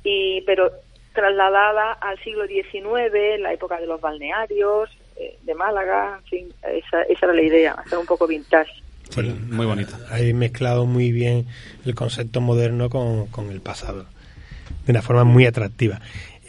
[0.04, 0.72] Y pero
[1.14, 7.04] trasladada al siglo XIX la época de los balnearios eh, de Málaga en fin esa,
[7.04, 8.72] esa era la idea hacer un poco vintage.
[9.50, 9.94] Muy bonito.
[10.10, 11.46] Hay mezclado muy bien
[11.86, 14.08] el concepto moderno con, con el pasado,
[14.86, 16.00] de una forma muy atractiva.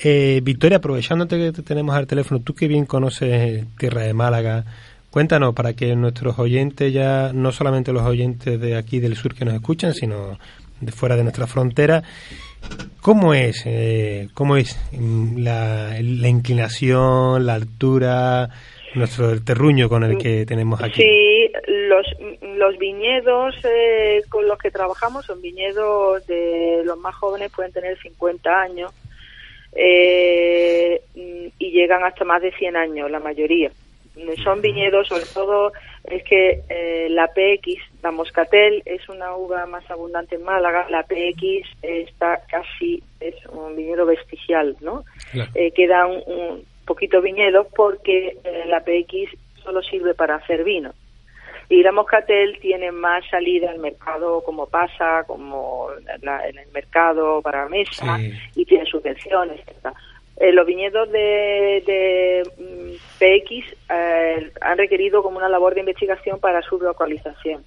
[0.03, 4.64] Eh, Victoria, aprovechándote que te tenemos al teléfono, tú que bien conoces Tierra de Málaga,
[5.11, 9.46] cuéntanos para que nuestros oyentes, ya no solamente los oyentes de aquí del sur que
[9.46, 10.38] nos escuchan, sino
[10.81, 12.03] de fuera de nuestra frontera,
[13.01, 18.51] ¿cómo es, eh, cómo es la, la inclinación, la altura,
[18.94, 21.03] nuestro el terruño con el que tenemos aquí?
[21.03, 21.36] Sí,
[21.67, 22.07] los,
[22.43, 27.99] los viñedos eh, con los que trabajamos son viñedos de los más jóvenes, pueden tener
[27.99, 28.93] 50 años
[29.73, 33.71] eh, y llegan hasta más de 100 años, la mayoría.
[34.43, 35.73] Son viñedos, sobre todo
[36.05, 41.03] es que eh, la PX, la Moscatel, es una uva más abundante en Málaga, la
[41.03, 45.05] PX está casi, es un viñedo vestigial, ¿no?
[45.75, 50.95] queda un, un, poquito viñedos porque la PX solo sirve para hacer vino
[51.68, 55.88] y la Moscatel tiene más salida al mercado como pasa, como
[56.22, 58.18] en el mercado para mesa
[58.55, 59.61] y tiene subvenciones.
[60.38, 66.38] Eh, los viñedos de, de mm, PX eh, han requerido como una labor de investigación
[66.40, 67.64] para su localización.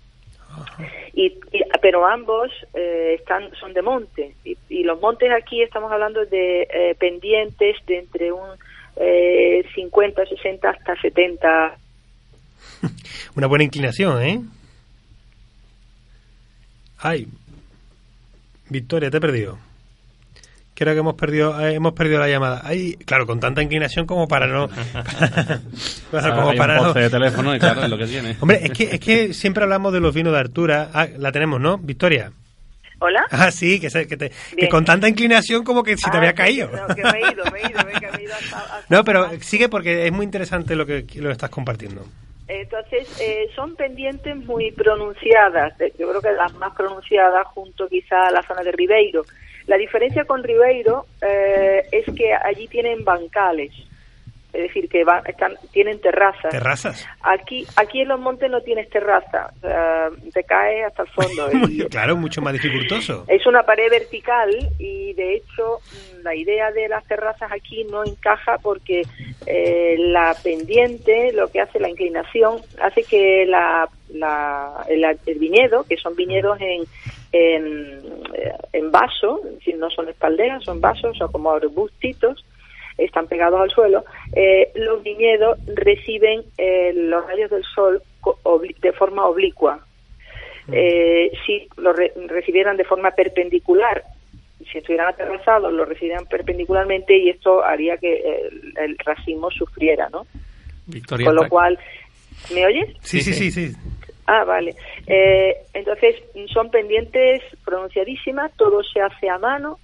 [1.13, 1.37] Y,
[1.81, 6.67] pero ambos eh, están son de monte y, y, los montes aquí estamos hablando de
[6.71, 8.49] eh, pendientes de entre un
[8.95, 11.77] eh, 50, 60 hasta 70
[13.35, 14.41] Una buena inclinación, ¿eh?
[16.99, 17.27] Ay,
[18.69, 19.57] Victoria, te he perdido.
[20.75, 22.61] Creo que hemos perdido, eh, hemos perdido la llamada.
[22.63, 24.69] Ay, claro, con tanta inclinación como para no.
[26.11, 26.93] para, como para no.
[26.93, 28.37] de teléfono y claro, es lo que tiene.
[28.39, 30.89] Hombre, es que, es que siempre hablamos de los vinos de Artura.
[30.93, 31.77] Ah, la tenemos, ¿no?
[31.77, 32.31] Victoria.
[32.99, 33.25] ¿Hola?
[33.31, 36.69] Ah, sí, que, que, te, que, con tanta inclinación como que si te había caído.
[36.69, 39.29] No, que me he ido, me he ido, me he ido hasta, hasta no, pero
[39.41, 42.05] sigue porque es muy interesante lo que lo estás compartiendo.
[42.49, 48.31] Entonces, eh, son pendientes muy pronunciadas, yo creo que las más pronunciadas junto quizá a
[48.31, 49.23] la zona de Ribeiro.
[49.67, 53.71] La diferencia con Ribeiro eh, es que allí tienen bancales,
[54.51, 56.49] es decir, que van, están, tienen terrazas.
[56.49, 57.07] ¿Terrazas?
[57.21, 61.49] Aquí, aquí en los montes no tienes terraza, sea, te cae hasta el fondo.
[61.89, 63.25] claro, mucho más dificultoso.
[63.27, 65.79] Es una pared vertical y de hecho
[66.23, 69.03] la idea de las terrazas aquí no encaja porque
[69.45, 75.83] eh, la pendiente, lo que hace la inclinación, hace que la, la el, el, viñedo,
[75.83, 76.83] que son viñedos en,
[77.31, 78.01] en,
[78.73, 79.41] en vaso,
[79.77, 82.43] no son espalderas, son vasos o como arbustitos,
[82.99, 88.01] están pegados al suelo, eh, los viñedos reciben eh, los rayos del sol
[88.81, 89.79] de forma oblicua.
[90.71, 94.03] Eh, si lo re recibieran de forma perpendicular,
[94.71, 100.27] si estuvieran aterrazados, lo recibieran perpendicularmente y esto haría que el, el racimo sufriera, ¿no?
[100.85, 101.79] Victoria, Con lo cual,
[102.53, 102.95] ¿me oyes?
[103.01, 103.73] Sí, sí, sí, sí.
[104.31, 104.75] Ah, vale.
[105.07, 106.15] Eh, entonces,
[106.53, 109.79] son pendientes pronunciadísimas, todo se hace a mano,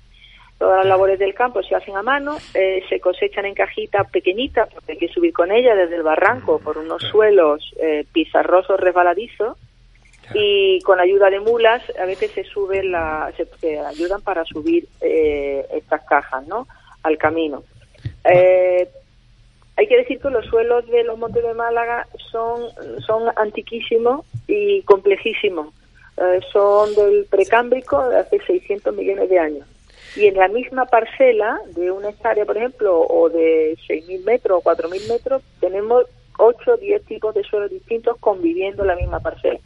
[0.58, 4.70] todas las labores del campo se hacen a mano, eh, se cosechan en cajitas pequeñitas,
[4.74, 9.58] porque hay que subir con ellas desde el barranco por unos suelos eh, pizarrosos resbaladizos,
[10.34, 14.88] y con ayuda de mulas a veces se suben la, se, se ayudan para subir
[15.02, 16.68] eh, estas cajas no
[17.04, 17.64] al camino.
[18.24, 18.88] Eh,
[19.78, 22.64] hay que decir que los suelos de los montes de Málaga son
[23.06, 25.74] son antiquísimos y complejísimos.
[26.18, 29.68] Eh, son del precámbrico de hace 600 millones de años
[30.16, 34.70] y en la misma parcela de una hectárea por ejemplo o de 6.000 metros o
[34.70, 36.06] 4.000 metros tenemos
[36.38, 39.60] 8 o 10 tipos de suelos distintos conviviendo en la misma parcela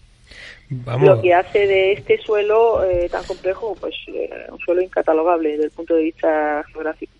[0.70, 1.08] Vamos.
[1.08, 5.66] lo que hace de este suelo eh, tan complejo pues eh, un suelo incatalogable desde
[5.66, 7.14] el punto de vista geográfico.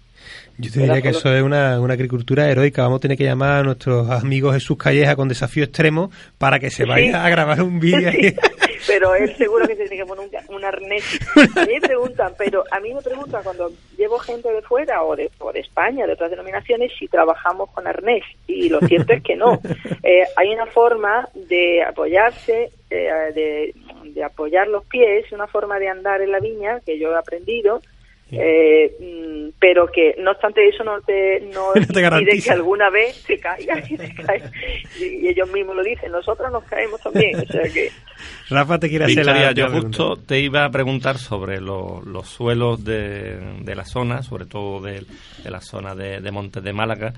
[0.60, 2.84] Yo te diría que eso es una, una, agricultura heroica.
[2.84, 6.70] Vamos a tener que llamar a nuestros amigos Jesús Calleja con desafío extremo para que
[6.70, 7.14] se vaya sí.
[7.14, 8.12] a grabar un vídeo.
[8.12, 8.36] Sí.
[8.88, 11.20] pero él seguro que se tiene que poner un, un arnés.
[11.56, 15.16] A mí me preguntan, pero a mí me preguntan cuando llevo gente de fuera o
[15.16, 18.24] de, o de España, de otras denominaciones, si trabajamos con arnés.
[18.48, 19.60] Y lo cierto es que no.
[20.02, 25.90] Eh, hay una forma de apoyarse, eh, de, de apoyar los pies, una forma de
[25.90, 27.82] andar en la viña que yo he aprendido,
[28.32, 32.44] eh, mm, pero que no obstante eso no te, no te impide garantiza.
[32.46, 33.90] que alguna vez te caigas
[35.00, 37.90] y, y, ellos mismos lo dicen, nosotros nos caemos también, o sea que
[38.50, 39.98] Rafa te quiere hacer Victoria, la, yo pregunta.
[40.04, 44.82] justo te iba a preguntar sobre lo- los suelos de, de la zona, sobre todo
[44.82, 45.04] de,
[45.44, 47.14] de la zona de, de Montes de Málaga,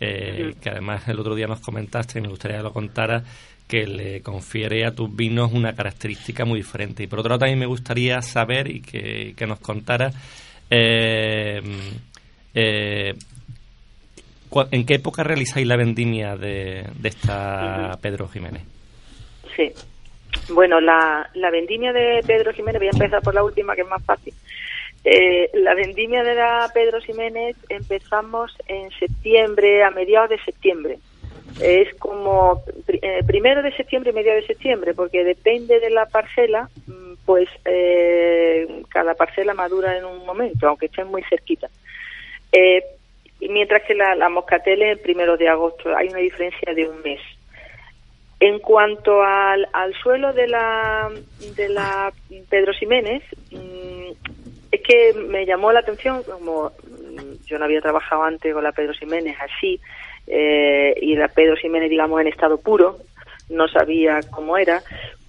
[0.00, 3.22] eh, que además el otro día nos comentaste y me gustaría que lo contara
[3.68, 7.02] que le confiere a tus vinos una característica muy diferente.
[7.02, 10.12] Y por otro lado también me gustaría saber y que, que nos contara
[10.70, 11.60] eh,
[12.54, 13.14] eh,
[14.70, 18.62] en qué época realizáis la vendimia de, de esta Pedro Jiménez.
[19.54, 19.72] Sí.
[20.50, 23.88] Bueno, la, la vendimia de Pedro Jiménez, voy a empezar por la última, que es
[23.88, 24.34] más fácil.
[25.04, 30.98] Eh, la vendimia de la Pedro Jiménez empezamos en septiembre, a mediados de septiembre.
[31.60, 36.68] Es como eh, primero de septiembre y mediados de septiembre, porque depende de la parcela,
[36.86, 41.68] mm, pues eh, cada parcela madura en un momento, aunque estén muy cerquita.
[42.52, 42.84] Eh,
[43.40, 47.00] mientras que la, la moscatel es el primero de agosto, hay una diferencia de un
[47.02, 47.20] mes.
[48.38, 51.10] En cuanto al, al suelo de la,
[51.56, 52.12] de la
[52.50, 54.10] Pedro Ximénez, mm,
[54.72, 58.72] es que me llamó la atención, como mm, yo no había trabajado antes con la
[58.72, 59.80] Pedro Ximénez así,
[60.26, 62.98] eh, y la Pedro Ximénez, digamos, en estado puro,
[63.48, 64.82] no sabía cómo era.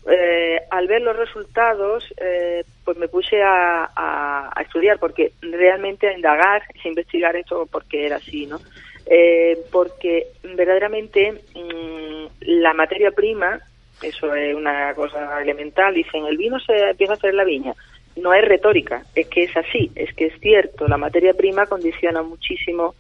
[0.10, 6.14] Eh, al ver los resultados, eh, pues me puse a, a- estudiar, porque realmente a
[6.14, 8.60] indagar, a investigar esto, porque era así, ¿no?
[9.06, 13.60] Eh, porque verdaderamente mm, la materia prima,
[14.02, 17.74] eso es una cosa elemental, dicen, el vino se empieza a hacer en la viña.
[18.16, 22.22] No es retórica, es que es así, es que es cierto, la materia prima condiciona
[22.24, 22.96] muchísimo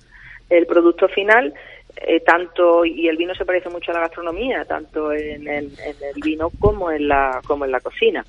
[0.50, 1.54] el producto final,
[2.02, 5.96] eh, tanto y el vino se parece mucho a la gastronomía, tanto en el, en
[6.16, 8.26] el vino como en la como en la cocina.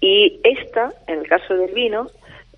[0.00, 2.08] Y esta, en el caso del vino,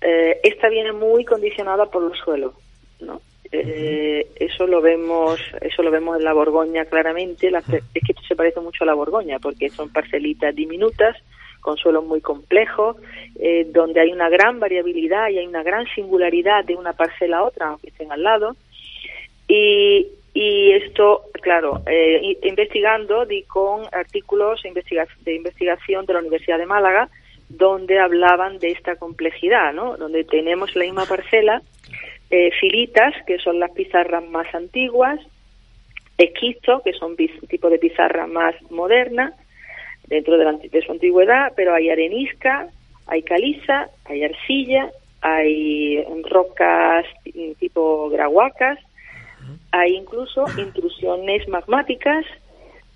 [0.01, 2.53] eh, esta viene muy condicionada por los suelos,
[2.99, 3.21] ¿no?
[3.51, 8.21] Eh, eso lo vemos eso lo vemos en la Borgoña claramente la- es que esto
[8.27, 11.17] se parece mucho a la Borgoña porque son parcelitas diminutas
[11.59, 12.97] con suelos muy complejos
[13.39, 17.43] eh, donde hay una gran variabilidad y hay una gran singularidad de una parcela a
[17.45, 18.55] otra aunque estén al lado
[19.49, 26.67] y, y esto, claro, eh, investigando di con artículos de investigación de la Universidad de
[26.67, 27.09] Málaga,
[27.49, 29.97] donde hablaban de esta complejidad, ¿no?
[29.97, 31.63] Donde tenemos la misma parcela,
[32.29, 35.19] eh, filitas, que son las pizarras más antiguas,
[36.17, 39.33] esquisto, que son tipo de pizarra más moderna,
[40.07, 42.67] dentro de, la de su antigüedad, pero hay arenisca,
[43.07, 47.05] hay caliza, hay arcilla, hay rocas
[47.59, 48.79] tipo grahuacas,
[49.71, 52.25] hay incluso intrusiones magmáticas,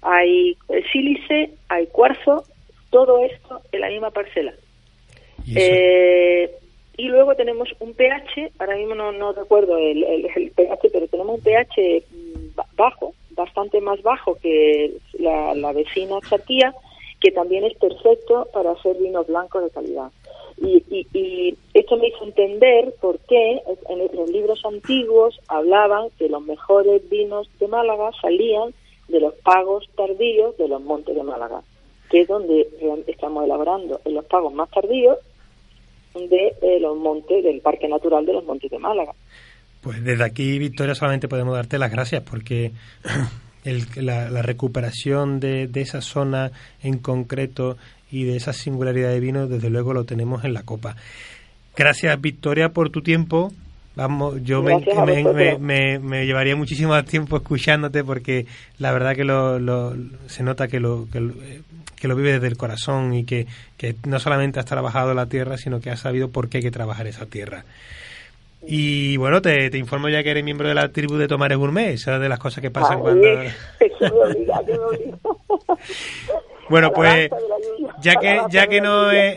[0.01, 0.57] hay
[0.91, 2.43] sílice, hay cuarzo,
[2.89, 4.53] todo esto en la misma parcela.
[5.45, 6.51] Y Eh,
[6.95, 11.07] y luego tenemos un pH, ahora mismo no, no recuerdo el, el- el pH, pero
[11.07, 16.73] tenemos un pH mm, ba- bajo, bastante más bajo que la, la vecina Chatía,
[17.19, 20.11] que también es perfecto para hacer vinos blancos de calidad.
[20.65, 26.29] Y, y, y esto me hizo entender por qué en, los libros antiguos hablaban que
[26.29, 28.73] los mejores vinos de Málaga salían
[29.09, 31.61] de los pagos tardíos de los montes de Málaga,
[32.09, 32.65] que es donde
[33.07, 35.17] estamos elaborando en los pagos más tardíos
[36.15, 39.13] de eh, los montes, del Parque Natural de los Montes de Málaga.
[39.81, 42.71] Pues desde aquí, Victoria, solamente podemos darte las gracias porque
[43.65, 47.75] el- la, la recuperación de esa zona en concreto
[48.13, 50.95] y de esa singularidad de vino, desde luego lo tenemos en la copa.
[51.75, 53.51] Gracias, Victoria, por tu tiempo.
[53.95, 58.45] Vamos, yo me, me, llevaría muchísimo tiempo escuchándote porque
[58.77, 59.95] la verdad que lo, lo-
[60.27, 61.61] se nota que lo, que lo, eh,
[61.95, 63.47] que lo vive desde el corazón y que,
[63.77, 66.71] que no solamente has trabajado la tierra, sino que has sabido por qué hay que
[66.71, 67.65] trabajar esa tierra.
[68.65, 71.93] Y bueno, te, te informo ya que eres miembro de la tribu de Tomares Gourmet,
[71.93, 73.27] esa es de las cosas que pasan Ay, cuando...
[76.81, 76.91] que que.
[76.91, 77.29] Bueno, pues
[78.01, 79.35] ya que ya que no eh,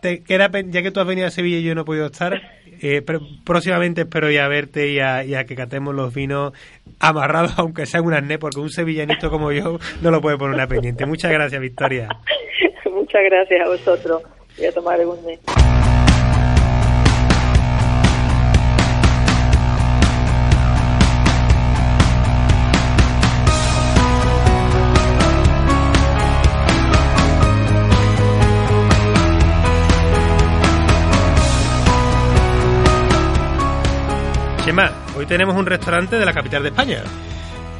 [0.00, 2.06] te queda pen- ya que tú has venido a Sevilla y yo no he podido
[2.06, 2.34] estar,
[2.80, 6.52] eh, pr- próximamente espero ir a verte y a, y a que catemos los vinos
[7.00, 10.66] amarrados, aunque sea un arnés, porque un sevillanito como yo no lo puede poner una
[10.66, 11.06] pendiente.
[11.06, 12.08] Muchas gracias, Victoria.
[12.92, 14.22] Muchas gracias a vosotros.
[14.56, 15.40] Voy a tomar el gourmet.
[34.64, 37.02] Chema, hoy tenemos un restaurante de la capital de España.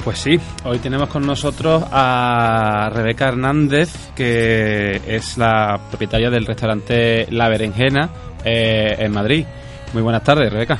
[0.05, 7.27] Pues sí, hoy tenemos con nosotros a Rebeca Hernández, que es la propietaria del restaurante
[7.31, 8.11] La Berenjena
[8.45, 9.47] eh, en Madrid.
[9.95, 10.79] Muy buenas tardes, Rebeca.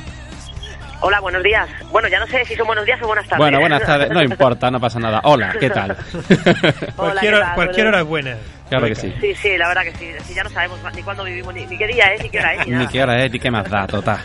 [1.01, 1.67] Hola, buenos días.
[1.91, 3.37] Bueno, ya no sé si son buenos días o buenas tardes.
[3.39, 5.21] Bueno, buenas tardes, no importa, no pasa nada.
[5.23, 5.95] Hola, ¿qué tal?
[6.95, 7.55] cualquier, ¿qué tal?
[7.55, 8.35] cualquier hora es buena.
[8.69, 9.13] Claro que sí.
[9.21, 10.09] Sí, sí, la verdad que sí.
[10.25, 12.53] Si ya no sabemos ni cuándo vivimos, ni, ni qué día es, ni qué hora
[12.55, 14.19] es, ni Ni qué hora es, ni qué más da, total.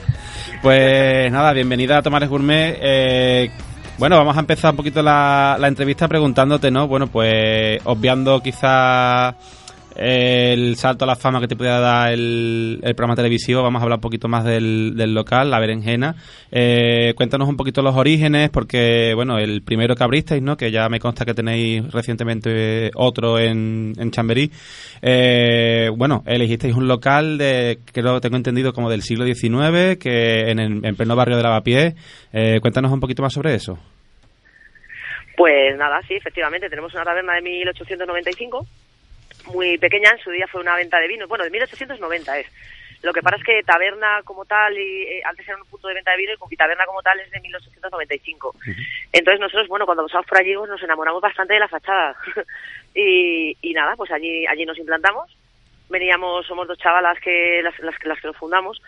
[0.63, 2.79] Pues nada, bienvenida a Tomares Gourmet.
[2.81, 3.51] Eh,
[3.99, 6.89] bueno, vamos a empezar un poquito la, la entrevista preguntándote, ¿no?
[6.89, 9.35] Bueno, pues obviando quizá
[9.97, 13.99] el salto a la fama que te pueda dar el, programa televisivo, vamos a hablar
[13.99, 16.15] un poquito más del, local, La Berenjena.
[16.51, 20.57] Eh, cuéntanos un poquito los orígenes, porque, bueno, el primero que abristeis, ¿no?
[20.57, 24.51] Que ya me consta que tenéis recientemente otro en, en Chamberí.
[25.03, 30.59] Eh, bueno, elegisteis un local de, creo tengo entendido, como del siglo XIX, que en,
[30.59, 31.95] el- en pleno barrio de Lavapiés.
[32.33, 33.79] Eh, cuéntanos un poquito más sobre eso.
[35.37, 38.67] Pues nada, sí, efectivamente, tenemos una taberna de 1895,
[39.47, 42.47] muy pequeña, en su día fue una venta de vino, bueno, de 1890 es.
[43.03, 45.95] Lo que pasa es que taberna como tal, y, eh, antes era un punto de
[45.95, 48.55] venta de vino y taberna como tal es de 1895.
[49.13, 52.15] Entonces nosotros, bueno, cuando pasamos por allí pues, nos enamoramos bastante de la fachada.
[52.95, 55.35] y, y nada, pues allí, allí nos implantamos.
[55.89, 58.83] Veníamos, somos dos chavalas que las, las, que- las que nos fundamos,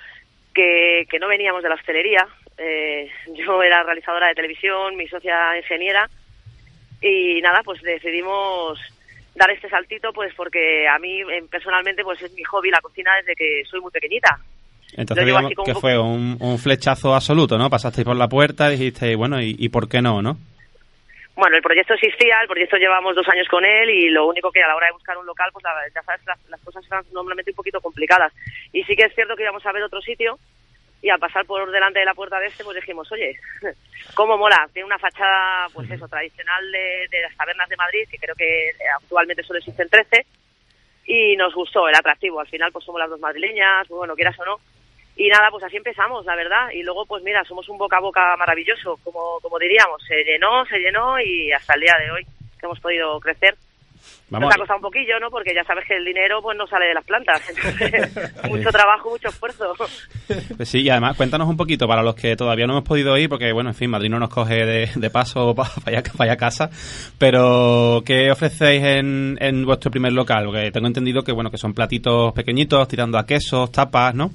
[0.55, 2.29] que, que no veníamos de la hostelería.
[2.59, 6.09] Eh, yo era realizadora de televisión, mi socia ingeniera,
[7.01, 8.79] y nada, pues decidimos
[9.35, 13.11] dar este saltito, pues porque a mí eh, personalmente pues es mi hobby la cocina
[13.17, 14.39] desde que soy muy pequeñita.
[14.95, 17.71] Entonces, digamos que poco- fue un, un flechazo absoluto, ¿no?
[17.71, 20.37] Pasasteis por la puerta y dijisteis, bueno, ¿y, y por qué no, no?
[21.35, 24.63] Bueno, el proyecto existía, el proyecto llevamos dos años con él y lo único que
[24.63, 27.05] a la hora de buscar un local, pues la- ya sabes, las, las cosas eran
[27.11, 28.35] normalmente un poquito complicadas.
[28.75, 30.39] Y sí que es cierto que íbamos a ver otro sitio
[31.03, 33.37] y al pasar por delante de la puerta de este, pues dijimos, oye,
[34.15, 38.19] cómo mola, tiene una fachada, pues eso, tradicional de, de las tabernas de Madrid, que
[38.19, 40.25] creo que eh, actualmente solo existen 13,
[41.07, 42.41] y nos gustó el atractivo.
[42.41, 44.57] Al final, pues somos las dos madrileñas, pues bueno, quieras o no.
[45.17, 46.71] Y nada, pues así empezamos, la verdad.
[46.73, 50.03] Y luego, pues mira, somos un boca a boca maravilloso, como, como diríamos.
[50.07, 52.25] Se llenó, se llenó y hasta el día de hoy
[52.59, 53.57] que hemos podido crecer.
[54.31, 55.31] Vamos, Nos ha costado un poquillo, ¿no?
[55.31, 57.43] Porque ya sabes que el dinero pues no sale de las plantas.
[57.51, 59.75] Entonces, mucho trabajo, mucho esfuerzo.
[60.57, 63.29] Pues sí, y además cuéntanos un poquito para los que todavía no hemos podido ir,
[63.29, 66.33] porque bueno, en fin, Madrid no nos coge de, de paso para allá, pa' allá
[66.33, 66.71] a casa,
[67.19, 70.47] pero ¿qué ofrecéis en, en vuestro primer local?
[70.47, 74.31] Porque tengo entendido que bueno, que son platitos pequeñitos, tirando a quesos, tapas, ¿no?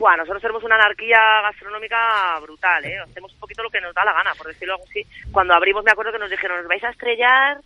[0.00, 2.98] Bueno, nosotros tenemos una anarquía gastronómica brutal, ¿eh?
[3.00, 5.04] Hacemos un poquito lo que nos da la gana, por decirlo así.
[5.30, 7.58] Cuando abrimos me acuerdo que nos dijeron, os vais a estrellar,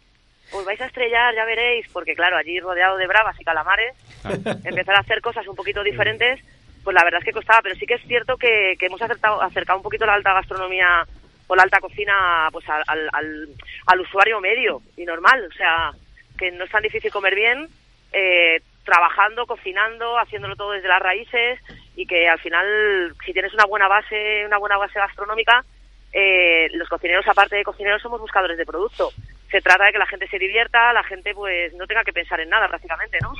[0.52, 3.94] os vais a estrellar, ya veréis, porque claro, allí rodeado de bravas y calamares,
[4.64, 6.40] empezar a hacer cosas un poquito diferentes,
[6.82, 9.40] pues la verdad es que costaba, pero sí que es cierto que, que hemos acertado,
[9.42, 11.06] acercado un poquito la alta gastronomía
[11.46, 13.48] o la alta cocina pues al, al, al,
[13.86, 15.90] al usuario medio y normal, o sea,
[16.38, 17.68] que no es tan difícil comer bien,
[18.12, 21.58] eh, trabajando, cocinando, haciéndolo todo desde las raíces
[21.96, 25.64] y que al final, si tienes una buena base, una buena base gastronómica,
[26.12, 29.10] eh, los cocineros, aparte de cocineros, somos buscadores de producto.
[29.54, 32.40] Se trata de que la gente se divierta, la gente pues no tenga que pensar
[32.40, 33.32] en nada prácticamente, ¿no?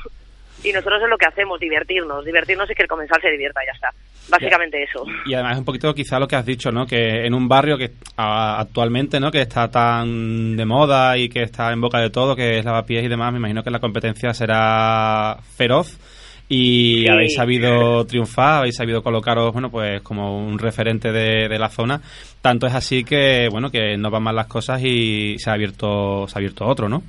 [0.63, 3.73] Y nosotros es lo que hacemos, divertirnos, divertirnos y que el comensal se divierta, ya
[3.73, 3.89] está.
[4.29, 5.03] Básicamente eso.
[5.25, 6.85] Y además un poquito quizá lo que has dicho, ¿no?
[6.87, 9.29] Que en un barrio que a- actualmente, ¿no?
[9.29, 13.03] Que está tan de moda y que está en boca de todo, que es lavapiés
[13.03, 15.99] y demás, me imagino que la competencia será feroz
[16.47, 17.07] y Sí.
[17.09, 22.01] habéis sabido triunfar, habéis sabido colocaros, bueno, pues como un referente de, de la zona.
[22.41, 26.27] Tanto es así que, bueno, que no van mal las cosas y se ha abierto,
[26.27, 27.01] se ha abierto otro, ¿no?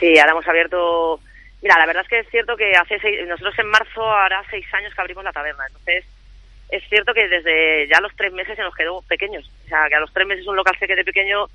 [0.00, 1.20] Sí, ahora hemos abierto.
[1.62, 4.64] Mira, la verdad es que es cierto que hace seis, nosotros en marzo hará seis
[4.74, 5.64] años que abrimos la taberna.
[5.68, 6.04] Entonces,
[6.70, 9.48] es cierto que desde ya los tres meses se nos quedó pequeños.
[9.66, 11.46] O sea, que a los tres meses un local se quede pequeño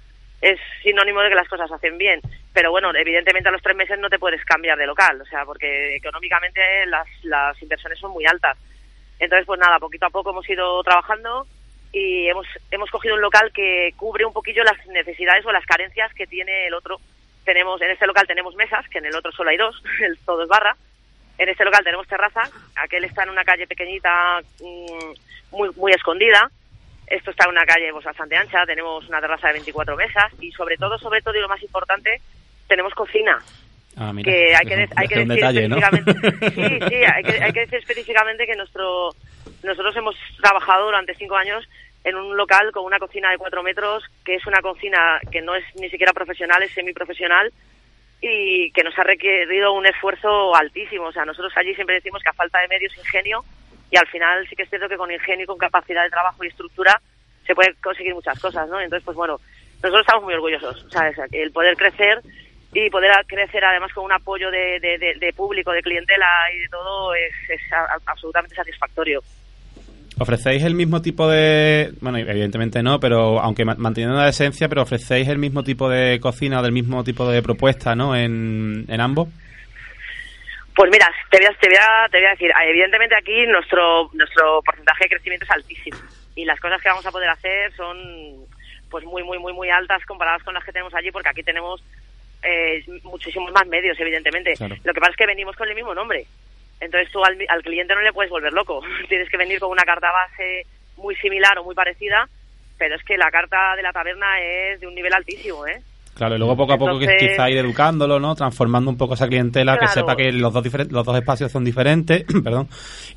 [0.42, 2.22] es sinónimo de que las cosas se hacen bien.
[2.54, 5.22] Pero bueno, evidentemente a los tres meses no te puedes cambiar de local.
[5.22, 8.58] O sea, porque económicamente las, las inversiones son muy altas.
[9.20, 11.48] Entonces, pues nada, poquito a poco hemos ido trabajando
[11.92, 16.14] y hemos, hemos cogido un local que cubre un poquillo las necesidades o las carencias
[16.14, 17.00] que tiene el otro.
[17.44, 20.44] Tenemos, en este local tenemos mesas, que en el otro solo hay dos, el todo
[20.44, 20.76] es barra.
[21.38, 22.44] En este local tenemos terraza,
[22.76, 26.50] aquel está en una calle pequeñita, mm, muy, muy escondida.
[27.08, 30.52] Esto está en una calle pues, bastante ancha, tenemos una terraza de 24 mesas y
[30.52, 32.22] sobre todo, sobre todo y lo más importante,
[32.68, 33.40] tenemos cocina
[34.00, 35.78] Ah, mira, que hay que, de- hay decir detalle, ¿no?
[35.78, 39.10] específicamente sí sí hay que, hay que decir específicamente que nuestro
[39.64, 41.68] nosotros hemos trabajado durante cinco años
[42.04, 45.56] en un local con una cocina de cuatro metros que es una cocina que no
[45.56, 47.52] es ni siquiera profesional es semiprofesional
[48.22, 52.30] y que nos ha requerido un esfuerzo altísimo o sea nosotros allí siempre decimos que
[52.30, 53.44] a falta de medios ingenio
[53.92, 56.44] y al final sí que es cierto que con ingenio y con capacidad de trabajo
[56.44, 57.00] y estructura
[57.46, 58.80] se puede conseguir muchas cosas, ¿no?
[58.82, 59.40] Entonces, pues bueno,
[59.82, 61.16] nosotros estamos muy orgullosos, ¿sabes?
[61.32, 62.20] El poder crecer
[62.74, 67.16] y poder crecer además con un apoyo de, de, público, de clientela y de todo
[67.16, 67.62] es, es
[68.06, 69.22] absolutamente satisfactorio.
[70.20, 71.92] ¿Ofrecéis el mismo tipo de...
[72.02, 76.20] Bueno, evidentemente no, pero aunque ma- manteniendo la esencia, pero ofrecéis el mismo tipo de
[76.20, 78.16] cocina o del mismo tipo de propuesta, ¿no?
[78.16, 79.30] En, en ambos.
[80.78, 83.48] Pues mira, te voy a, te voy a, te voy a decir, ah, evidentemente aquí
[83.48, 85.98] nuestro, nuestro porcentaje de crecimiento es altísimo
[86.36, 87.98] y las cosas que vamos a poder hacer son
[88.88, 91.84] pues muy, muy, muy, muy altas comparadas con las que tenemos allí porque aquí tenemos
[92.44, 94.54] eh, muchísimos más medios, evidentemente.
[94.54, 94.76] Claro.
[94.84, 96.28] Lo que pasa es que venimos con el mismo nombre.
[96.80, 98.84] Entonces tú al, al cliente no le puedes volver loco.
[99.10, 102.30] Tienes que venir con una carta base muy similar o muy parecida,
[102.78, 105.82] pero es que la carta de la taberna es de un nivel altísimo, ¿eh?
[106.18, 108.34] Claro, y luego poco a poco Entonces- quizá ir educándolo, ¿no?
[108.34, 112.26] Transformando un poco esa clientela, que sepa que los dos, los dos espacios son diferentes,
[112.44, 112.68] perdón,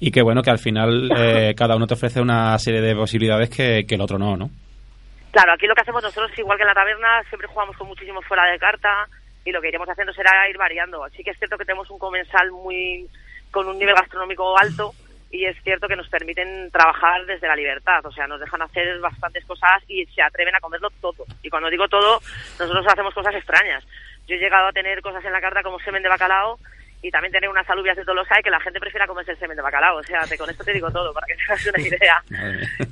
[0.00, 3.48] y que bueno, que al final eh, cada uno te ofrece una serie de posibilidades
[3.48, 4.50] que, que el otro no, ¿no?
[5.30, 8.20] Claro, aquí lo que hacemos nosotros, igual que en la taberna, siempre jugamos con muchísimo
[8.20, 9.08] fuera de carta
[9.46, 11.02] y lo que iremos haciendo será ir variando.
[11.16, 13.08] Sí que es cierto que tenemos un comensal muy
[13.50, 14.92] con un nivel gastronómico alto
[15.30, 18.98] y es cierto que nos permiten trabajar desde la libertad, o sea, nos dejan hacer
[18.98, 21.24] bastantes cosas y se atreven a comerlo todo.
[21.42, 22.20] Y cuando digo todo,
[22.58, 23.86] nosotros hacemos cosas extrañas.
[24.26, 26.58] Yo he llegado a tener cosas en la carta como semen de bacalao
[27.02, 29.56] y también tener unas alubias de Tolosa y que la gente prefiera comerse el semen
[29.56, 29.98] de bacalao.
[29.98, 32.22] O sea, te, con esto te digo todo, para que te hagas una idea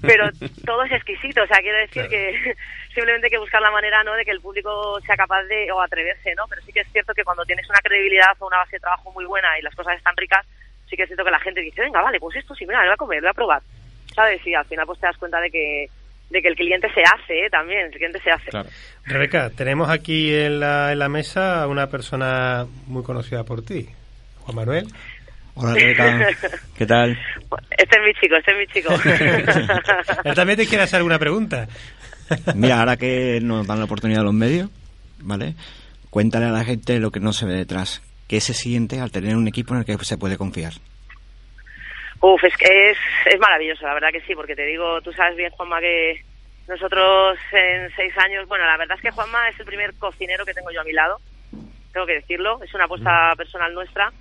[0.02, 0.30] pero
[0.64, 2.56] todo es exquisito, o sea, quiero decir que
[2.94, 5.80] simplemente hay que buscar la manera, ¿no?, de que el público sea capaz de, o
[5.80, 6.46] atreverse, ¿no?
[6.48, 9.12] Pero sí que es cierto que cuando tienes una credibilidad o una base de trabajo
[9.12, 10.46] muy buena y las cosas están ricas,
[10.88, 12.86] sí que es cierto que la gente dice, venga, vale, pues esto sí, mira, lo
[12.86, 13.62] voy a comer, lo voy a probar,
[14.14, 14.46] ¿sabes?
[14.46, 15.86] Y al final pues te das cuenta de que
[16.30, 17.50] de que el cliente se hace, ¿eh?
[17.50, 18.50] También, el cliente se hace.
[18.50, 18.68] Claro.
[19.04, 23.88] Rebeca, tenemos aquí en la, en la mesa a una persona muy conocida por ti,
[24.40, 24.86] Juan Manuel.
[25.54, 26.28] Hola, Rebeca.
[26.76, 27.18] ¿Qué tal?
[27.70, 28.94] Este es mi chico, este es mi chico.
[30.24, 31.66] Él también te quiere hacer alguna pregunta.
[32.54, 34.70] Mira, ahora que nos dan la oportunidad a los medios,
[35.20, 35.54] ¿vale?
[36.10, 38.02] Cuéntale a la gente lo que no se ve detrás.
[38.28, 40.74] ¿Qué se siente al tener un equipo en el que se puede confiar?
[42.20, 45.36] Uf, es que es, es maravilloso, la verdad que sí, porque te digo, tú sabes
[45.36, 46.22] bien, Juanma, que
[46.66, 50.52] nosotros en seis años, bueno, la verdad es que Juanma es el primer cocinero que
[50.52, 51.18] tengo yo a mi lado,
[51.92, 54.12] tengo que decirlo, es una apuesta personal nuestra.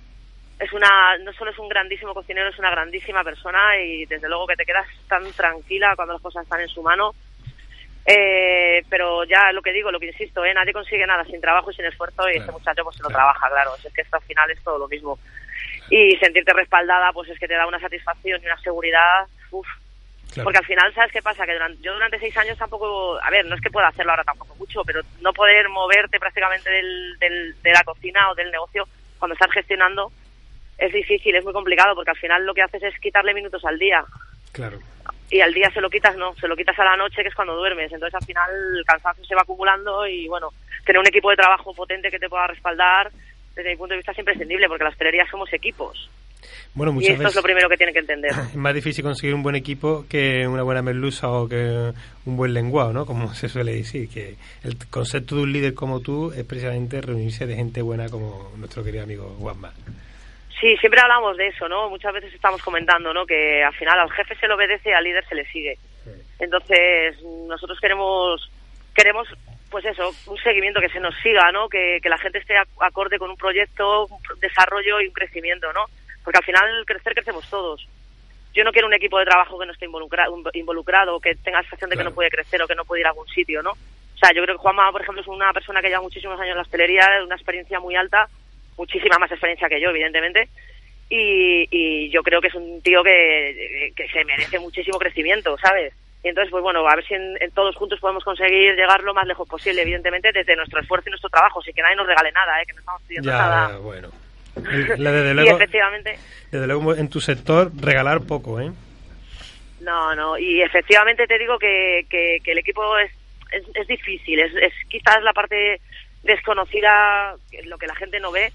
[0.58, 4.48] Es una, no solo es un grandísimo cocinero, es una grandísima persona y desde luego
[4.48, 7.14] que te quedas tan tranquila cuando las cosas están en su mano.
[8.10, 10.54] Eh, pero ya lo que digo, lo que insisto, ¿eh?
[10.54, 13.48] nadie consigue nada sin trabajo y sin esfuerzo y este muchacho pues se lo trabaja,
[13.50, 13.72] claro.
[13.84, 15.18] Es que esto al final es todo lo mismo.
[15.90, 19.26] Y sentirte respaldada, pues es que te da una satisfacción y una seguridad.
[19.50, 19.66] Uf.
[20.32, 20.44] Claro.
[20.44, 21.44] Porque al final, ¿sabes qué pasa?
[21.46, 24.24] Que durante, yo durante seis años tampoco, a ver, no es que pueda hacerlo ahora
[24.24, 28.86] tampoco mucho, pero no poder moverte prácticamente del, del- de la cocina o del negocio
[29.18, 30.12] cuando estás gestionando
[30.78, 33.78] es difícil, es muy complicado, porque al final lo que haces es quitarle minutos al
[33.78, 34.04] día.
[34.52, 34.78] Claro.
[35.30, 37.34] Y al día se lo quitas, no, se lo quitas a la noche, que es
[37.34, 37.92] cuando duermes.
[37.92, 40.50] Entonces al final el cansancio se va acumulando y bueno,
[40.84, 43.10] tener un equipo de trabajo potente que te pueda respaldar,
[43.54, 46.08] desde mi punto de vista es imprescindible, porque las hostelerías somos equipos.
[46.74, 48.30] Bueno, Y muchas esto es lo primero que tienen que entender.
[48.50, 51.92] es más difícil conseguir un buen equipo que una buena merluza o que
[52.24, 53.04] un buen lenguado, ¿no?
[53.04, 57.46] Como se suele decir, que el concepto de un líder como tú es precisamente reunirse
[57.46, 59.72] de gente buena como nuestro querido amigo Juanma.
[60.60, 61.88] Sí, siempre hablamos de eso, ¿no?
[61.88, 63.24] Muchas veces estamos comentando, ¿no?
[63.24, 65.78] Que al final al jefe se le obedece y al líder se le sigue.
[66.40, 68.50] Entonces, nosotros queremos,
[68.94, 69.28] queremos,
[69.70, 71.68] pues eso, un seguimiento que se nos siga, ¿no?
[71.68, 75.72] Que, que la gente esté ac- acorde con un proyecto, un desarrollo y un crecimiento,
[75.72, 75.84] ¿no?
[76.24, 77.86] Porque al final crecer crecemos todos.
[78.54, 81.62] Yo no quiero un equipo de trabajo que no esté involucrado, involucrado que tenga la
[81.62, 83.70] sensación de que no puede crecer o que no puede ir a algún sitio, ¿no?
[83.72, 86.50] O sea, yo creo que Juanma, por ejemplo, es una persona que lleva muchísimos años
[86.52, 88.28] en la hostelería, una experiencia muy alta,
[88.78, 90.48] muchísima más experiencia que yo, evidentemente,
[91.10, 95.92] y, y yo creo que es un tío que, que se merece muchísimo crecimiento, ¿sabes?
[96.22, 99.14] Y entonces, pues bueno, a ver si en, en todos juntos podemos conseguir llegar lo
[99.14, 102.32] más lejos posible, evidentemente, desde nuestro esfuerzo y nuestro trabajo, sin que nadie nos regale
[102.32, 102.66] nada, ¿eh?
[102.66, 103.78] que no estamos pidiendo Ya, nada.
[103.78, 104.08] bueno.
[104.56, 106.18] Desde y luego, efectivamente,
[106.50, 108.70] desde luego en tu sector regalar poco, ¿eh?
[109.80, 113.12] no, no, y efectivamente te digo que, que, que el equipo es,
[113.52, 115.80] es, es difícil, es, es quizás la parte
[116.24, 118.52] desconocida, lo que la gente no ve,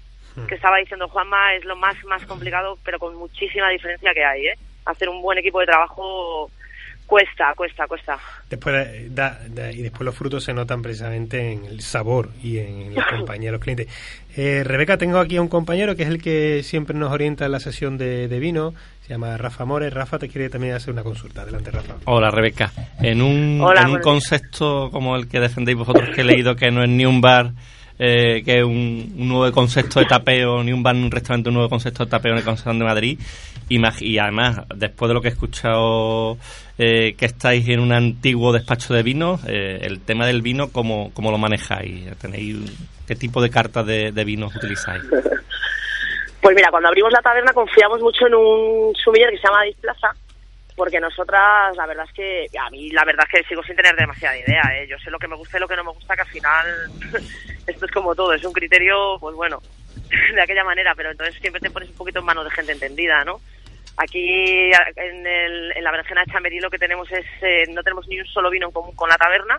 [0.48, 4.46] que estaba diciendo Juanma, es lo más, más complicado, pero con muchísima diferencia que hay,
[4.46, 4.54] ¿eh?
[4.84, 6.50] Hacer un buen equipo de trabajo
[7.06, 8.18] cuesta, cuesta, cuesta.
[8.48, 12.58] Después de- da- da- y después los frutos se notan precisamente en el sabor y
[12.58, 13.88] en la compañía de los clientes.
[14.36, 17.52] Eh, Rebeca, tengo aquí a un compañero que es el que siempre nos orienta en
[17.52, 18.74] la sesión de, de vino.
[19.02, 19.92] Se llama Rafa Mores.
[19.92, 21.42] Rafa te quiere también hacer una consulta.
[21.42, 21.96] Adelante, Rafa.
[22.06, 22.72] Hola, Rebeca.
[23.00, 26.70] En un, Hola, en un concepto como el que defendéis vosotros, que he leído que
[26.70, 27.50] no es ni un bar
[27.98, 31.48] eh, que es un, un nuevo concepto de tapeo, ni un bar ni un restaurante,
[31.48, 33.18] un nuevo concepto de tapeo en el Consejo de Madrid.
[33.68, 36.36] Y, y además, después de lo que he escuchado,
[36.78, 41.12] eh, que estáis en un antiguo despacho de vino, eh, el tema del vino, ¿cómo,
[41.14, 42.16] cómo lo manejáis?
[42.18, 42.56] ¿Tenéis,
[43.06, 45.02] ¿Qué tipo de cartas de, de vinos utilizáis?
[46.44, 50.08] Pues mira, cuando abrimos la taberna confiamos mucho en un sumiller que se llama Displaza,
[50.76, 53.94] porque nosotras, la verdad es que, a mí la verdad es que sigo sin tener
[53.96, 54.86] demasiada idea, ¿eh?
[54.88, 56.66] yo sé lo que me gusta y lo que no me gusta, que al final
[57.66, 59.60] esto es como todo, es un criterio, pues bueno,
[60.34, 63.24] de aquella manera, pero entonces siempre te pones un poquito en manos de gente entendida,
[63.24, 63.40] ¿no?
[63.96, 68.08] Aquí en, el- en la berenjena de Chamberí lo que tenemos es, eh, no tenemos
[68.08, 69.56] ni un solo vino en común con la taberna,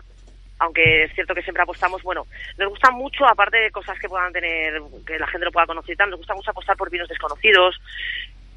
[0.58, 2.26] aunque es cierto que siempre apostamos, bueno,
[2.58, 5.94] nos gusta mucho, aparte de cosas que puedan tener, que la gente lo pueda conocer
[5.94, 7.76] y tal, nos gusta mucho apostar por vinos desconocidos,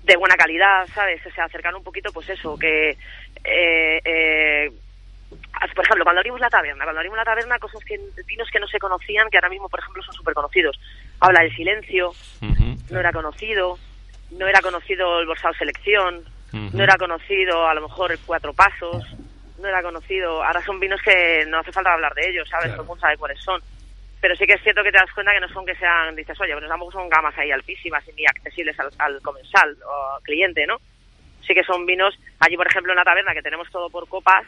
[0.04, 1.26] de buena calidad, ¿sabes?
[1.26, 2.92] O sea, acercar un poquito, pues eso, que,
[3.44, 4.72] eh, eh,
[5.76, 8.68] por ejemplo, cuando abrimos la taberna, cuando abrimos la taberna, cosas que, vinos que no
[8.68, 10.80] se conocían, que ahora mismo, por ejemplo, son súper conocidos.
[11.20, 12.14] Habla del silencio,
[12.90, 13.78] no era conocido,
[14.32, 19.06] no era conocido el Borsao Selección, no era conocido a lo mejor el Cuatro Pasos,
[19.60, 20.44] no era conocido.
[20.44, 22.72] Ahora son vinos que no hace falta hablar de ellos, ¿sabes?
[22.72, 23.62] Todo el mundo sabe cuáles son.
[24.22, 26.40] Pero sí que es cierto que te das cuenta que no son que sean, dices,
[26.42, 30.22] oye, pero tampoco son gamas ahí altísimas y ni accesibles al, al comensal o al
[30.24, 30.78] cliente, ¿no?
[31.46, 34.46] Sí que son vinos, allí por ejemplo en la taberna que tenemos todo por copas,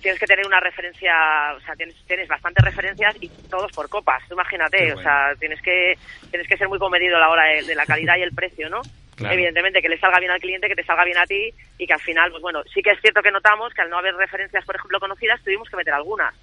[0.00, 1.12] tienes que tener una referencia,
[1.56, 5.60] o sea, tienes, tienes bastantes referencias y todos por copas, imagínate, Qué o sea, tienes
[5.62, 5.98] que,
[6.30, 8.70] tienes que ser muy comedido a la hora de, de la calidad y el precio,
[8.70, 8.80] ¿no?
[9.20, 9.34] Claro.
[9.34, 11.92] Evidentemente, que le salga bien al cliente, que te salga bien a ti y que
[11.92, 14.64] al final, pues bueno, sí que es cierto que notamos que al no haber referencias,
[14.64, 16.34] por ejemplo, conocidas, tuvimos que meter algunas.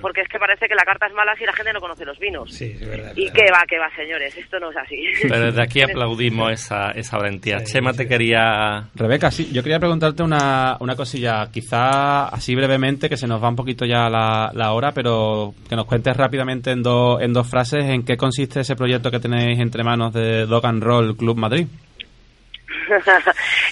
[0.00, 2.18] Porque es que parece que la carta es mala si la gente no conoce los
[2.18, 2.52] vinos.
[2.52, 3.12] Sí, es verdad.
[3.14, 5.02] Y que va, que va, señores, esto no es así.
[5.22, 7.62] Pero desde aquí aplaudimos esa, esa valentía.
[7.62, 8.88] Chema te quería...
[8.94, 13.48] Rebeca, sí, yo quería preguntarte una, una cosilla, quizá así brevemente, que se nos va
[13.48, 17.48] un poquito ya la, la hora, pero que nos cuentes rápidamente en, dos en dos
[17.48, 21.36] frases en qué consiste ese proyecto que tenéis entre manos de Dog and Roll Club
[21.36, 21.66] Madrid.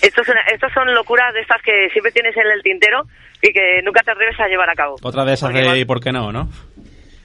[0.02, 3.02] Estos, son, estos son locuras de estas que siempre tienes en el tintero
[3.42, 4.96] y que nunca te atreves a llevar a cabo.
[5.02, 6.48] Otra de esas Porque de igual- ¿y por qué no, no?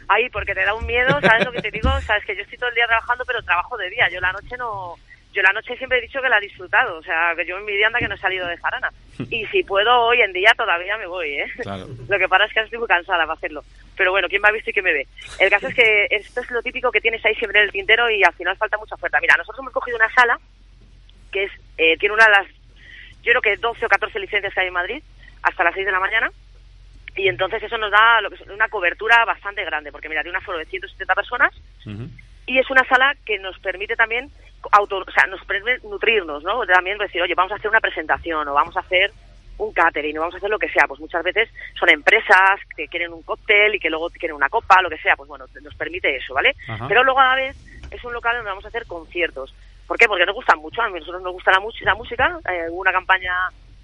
[0.08, 1.90] Ay, porque te da un miedo, ¿sabes lo que te digo?
[2.02, 4.10] Sabes que yo estoy todo el día trabajando, pero trabajo de día.
[4.10, 4.96] Yo la noche no...
[5.32, 7.64] Yo la noche siempre he dicho que la he disfrutado, o sea, que yo en
[7.66, 8.90] mi día anda que no he salido de jarana.
[9.30, 11.46] Y si puedo hoy en día todavía me voy, ¿eh?
[11.62, 11.86] Claro.
[12.10, 13.62] Lo que pasa es que estoy muy cansada para hacerlo.
[13.96, 15.06] Pero bueno, ¿quién me ha visto y quién me ve?
[15.40, 18.10] El caso es que esto es lo típico que tienes ahí siempre en el tintero
[18.10, 19.20] y al final falta mucha oferta.
[19.22, 20.40] Mira, nosotros hemos cogido una sala
[21.32, 22.48] que es eh, tiene una de las,
[23.24, 25.04] yo creo que 12 o 14 licencias que hay en Madrid,
[25.42, 26.32] hasta las 6 de la mañana.
[27.16, 30.38] Y entonces eso nos da lo que es una cobertura bastante grande, porque mira, tiene
[30.38, 31.54] un aforo de 170 personas
[32.46, 34.30] y es una sala que nos permite también
[34.72, 36.66] auto, o sea, nos permite nutrirnos, ¿no?
[36.66, 39.12] También decir, oye, vamos a hacer una presentación o vamos a hacer
[39.60, 40.86] un catering o vamos a hacer lo que sea.
[40.88, 44.82] Pues muchas veces son empresas que quieren un cóctel y que luego quieren una copa,
[44.82, 45.16] lo que sea.
[45.16, 46.56] Pues bueno, nos permite eso, ¿vale?
[46.88, 47.56] Pero luego a la vez
[47.92, 49.54] es un local donde vamos a hacer conciertos.
[49.90, 50.08] ¿Por qué?
[50.08, 52.40] Porque nos gusta mucho, a nosotros nos gusta la, la música.
[52.48, 53.34] Eh, hubo una campaña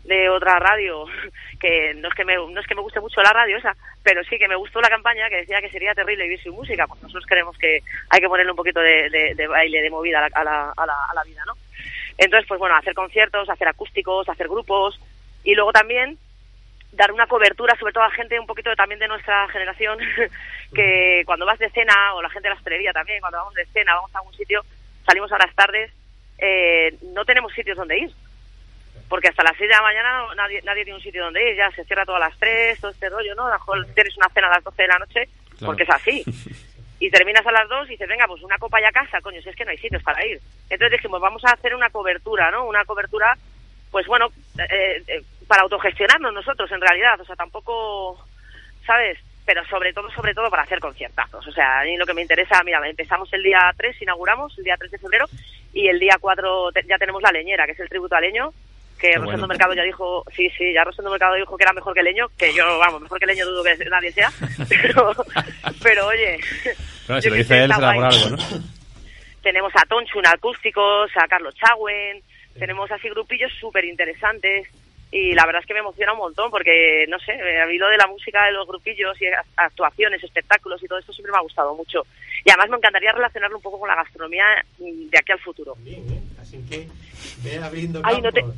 [0.03, 1.05] de otra radio
[1.59, 4.23] que no es que me no es que me guste mucho la radio esa pero
[4.25, 7.01] sí que me gustó la campaña que decía que sería terrible vivir sin música pues
[7.01, 7.79] nosotros creemos que
[8.11, 10.93] hay que ponerle un poquito de, baile de movida a la, a, la, a, la,
[11.09, 11.53] a la vida no
[12.19, 15.01] entonces pues bueno hacer conciertos hacer acústicos hacer grupos
[15.43, 16.19] y luego también
[16.91, 19.97] dar una cobertura sobre todo a gente un poquito también de nuestra generación
[20.75, 23.65] que cuando vas de cena o la gente de la hostelería también cuando vamos de
[23.73, 24.61] cena vamos a algún sitio
[25.05, 25.91] salimos a las tardes
[26.37, 28.11] eh, no tenemos sitios donde ir
[29.07, 31.55] porque hasta las 6 de la mañana no- nadie, nadie tiene un sitio donde ir,
[31.55, 33.45] ya se cierra todo a las 3, todo este rollo, ¿no?
[33.45, 35.65] A lo mejor tienes una cena a las 12 de la noche, Claro.
[35.67, 36.23] porque es así.
[36.97, 39.41] Y terminas a las 2 y dices, venga, pues una copa ya a casa, coño,
[39.41, 40.39] si es que no hay sitios para ir.
[40.69, 42.65] Entonces dijimos, vamos a hacer una cobertura, ¿no?
[42.65, 43.37] Una cobertura,
[43.91, 48.25] pues bueno, eh, eh, para autogestionarnos nosotros en realidad, o sea, tampoco,
[48.87, 49.19] ¿sabes?
[49.45, 51.45] Pero sobre todo, sobre todo para hacer conciertazos.
[51.47, 54.63] O sea, a mí lo que me interesa, mira, empezamos el día 3, inauguramos el
[54.63, 55.25] día 3 de febrero,
[55.73, 58.51] y el día 4 te- ya tenemos La Leñera, que es el tributo a Leño,
[58.99, 59.47] que Qué Rosendo bueno.
[59.47, 62.53] Mercado ya dijo, sí, sí, ya Rosendo Mercado dijo que era mejor que Leño, que
[62.53, 64.31] yo, vamos, mejor que Leño dudo que nadie sea,
[64.69, 65.13] pero,
[65.83, 66.39] pero oye,
[67.07, 68.37] yo si lo dice él será por algo, ¿no?
[69.43, 72.21] tenemos a Tonchun acústicos, a Carlos Chagüen,
[72.57, 74.67] tenemos así grupillos súper interesantes
[75.17, 77.77] y la verdad es que me emociona un montón porque, no sé, eh, a mí
[77.77, 81.37] lo de la música de los grupillos y actuaciones, espectáculos y todo esto siempre me
[81.37, 82.05] ha gustado mucho.
[82.43, 84.43] Y además me encantaría relacionarlo un poco con la gastronomía
[84.77, 85.77] mm, de aquí al futuro.
[86.41, 86.87] Así que
[87.45, 88.55] ve abriendo Ay, no te- campo.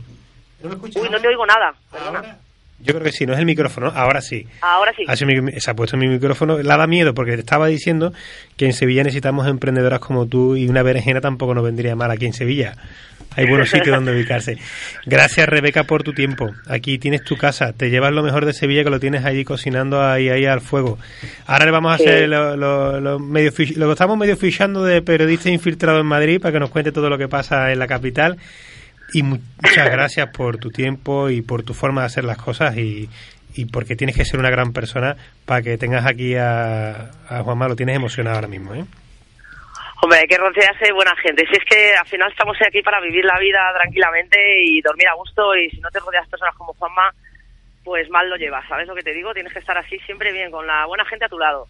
[0.64, 1.76] ¿No me escuchas Uy, no te oigo nada.
[1.92, 2.18] perdona.
[2.18, 2.40] Ahora,
[2.80, 4.46] Yo creo que sí, no es el micrófono, ahora sí.
[5.08, 5.26] Ahora sí.
[5.26, 8.14] Mi- se ha puesto mi micrófono, la da miedo porque te estaba diciendo
[8.56, 12.26] que en Sevilla necesitamos emprendedoras como tú y una berenjena tampoco nos vendría mal aquí
[12.28, 12.76] en Sevilla.
[13.36, 14.58] Hay buenos sitios donde ubicarse.
[15.06, 16.50] Gracias Rebeca por tu tiempo.
[16.68, 20.02] Aquí tienes tu casa, te llevas lo mejor de Sevilla que lo tienes allí cocinando
[20.04, 20.98] ahí, ahí al fuego.
[21.46, 25.02] Ahora le vamos a hacer lo, lo- lo medio lo que estamos medio fichando de
[25.04, 28.38] periodista infiltrado en Madrid para que nos cuente todo lo que pasa en la capital.
[29.14, 32.76] Y mu- muchas gracias por tu tiempo y por tu forma de hacer las cosas
[32.78, 33.10] y,
[33.56, 37.68] y porque tienes que ser una gran persona para que tengas aquí a, a Juanma,
[37.70, 38.84] lo tienes emocionado ahora mismo, ¿eh?
[40.04, 41.44] Hombre, hay que rodearse de buena gente.
[41.50, 45.16] Si es que al final estamos aquí para vivir la vida tranquilamente y dormir a
[45.16, 47.12] gusto y si no te rodeas de personas como Juanma,
[47.84, 49.34] pues mal lo llevas, ¿sabes lo que te digo?
[49.34, 51.68] Tienes que estar así siempre bien, con la buena gente a tu lado.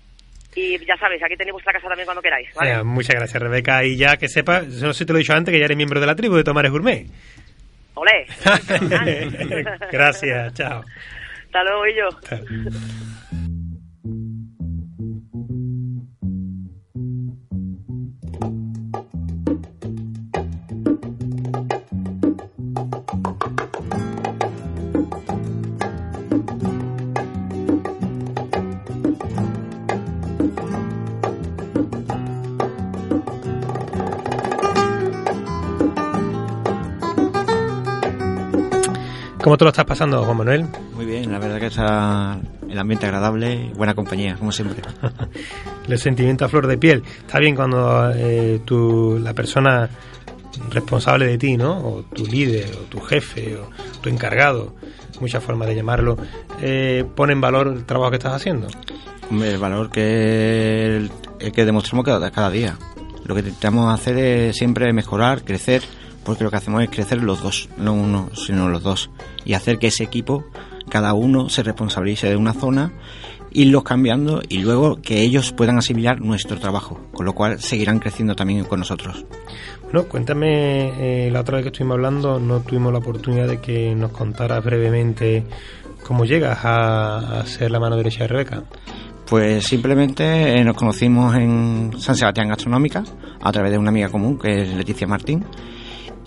[0.59, 2.71] Y ya sabéis, aquí tenéis vuestra casa también cuando queráis, ¿vale?
[2.71, 3.83] Eh, muchas gracias, Rebeca.
[3.83, 5.77] Y ya que sepas, no sé si te lo he dicho antes, que ya eres
[5.77, 7.05] miembro de la tribu de Tomares Gourmet.
[7.93, 8.25] ¡Olé!
[9.91, 10.83] gracias, chao.
[11.45, 12.09] Hasta luego, y yo.
[39.47, 40.65] ¿Cómo te lo estás pasando, Juan Manuel?
[40.93, 42.37] Muy bien, la verdad que está
[42.69, 44.81] el ambiente agradable, buena compañía, como siempre.
[45.87, 47.01] El sentimiento a flor de piel.
[47.21, 49.89] Está bien cuando eh, tu, la persona
[50.69, 51.77] responsable de ti, ¿no?
[51.77, 53.69] O tu líder, o tu jefe, o
[54.01, 54.75] tu encargado,
[55.21, 56.17] muchas formas de llamarlo,
[56.61, 58.67] eh, pone en valor el trabajo que estás haciendo.
[59.31, 62.77] Hombre, el valor que, el, el que demostramos cada, cada día.
[63.23, 65.83] Lo que intentamos hacer es siempre mejorar, crecer,
[66.27, 69.09] porque lo que hacemos es crecer los dos, no uno, sino los dos.
[69.45, 70.43] Y hacer que ese equipo,
[70.89, 72.91] cada uno se responsabilice de una zona,
[73.51, 78.35] irlos cambiando y luego que ellos puedan asimilar nuestro trabajo, con lo cual seguirán creciendo
[78.35, 79.25] también con nosotros.
[79.83, 83.95] Bueno, cuéntame, eh, la otra vez que estuvimos hablando no tuvimos la oportunidad de que
[83.95, 85.45] nos contaras brevemente
[86.03, 88.63] cómo llegas a, a ser la mano derecha de Rebeca.
[89.29, 93.05] Pues simplemente eh, nos conocimos en San Sebastián Gastronómica
[93.39, 95.45] a través de una amiga común que es Leticia Martín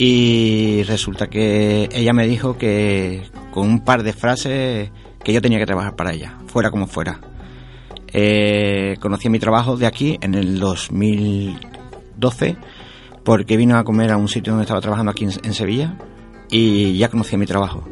[0.02, 4.90] y resulta que ella me dijo que con un par de frases
[5.22, 7.20] que yo tenía que trabajar para ella, fuera como fuera.
[8.10, 12.56] Eh, conocí mi trabajo de aquí en el 2012
[13.22, 15.98] porque vino a comer a un sitio donde estaba trabajando aquí en, Sevilla
[16.48, 17.86] y ya conocía mi trabajo.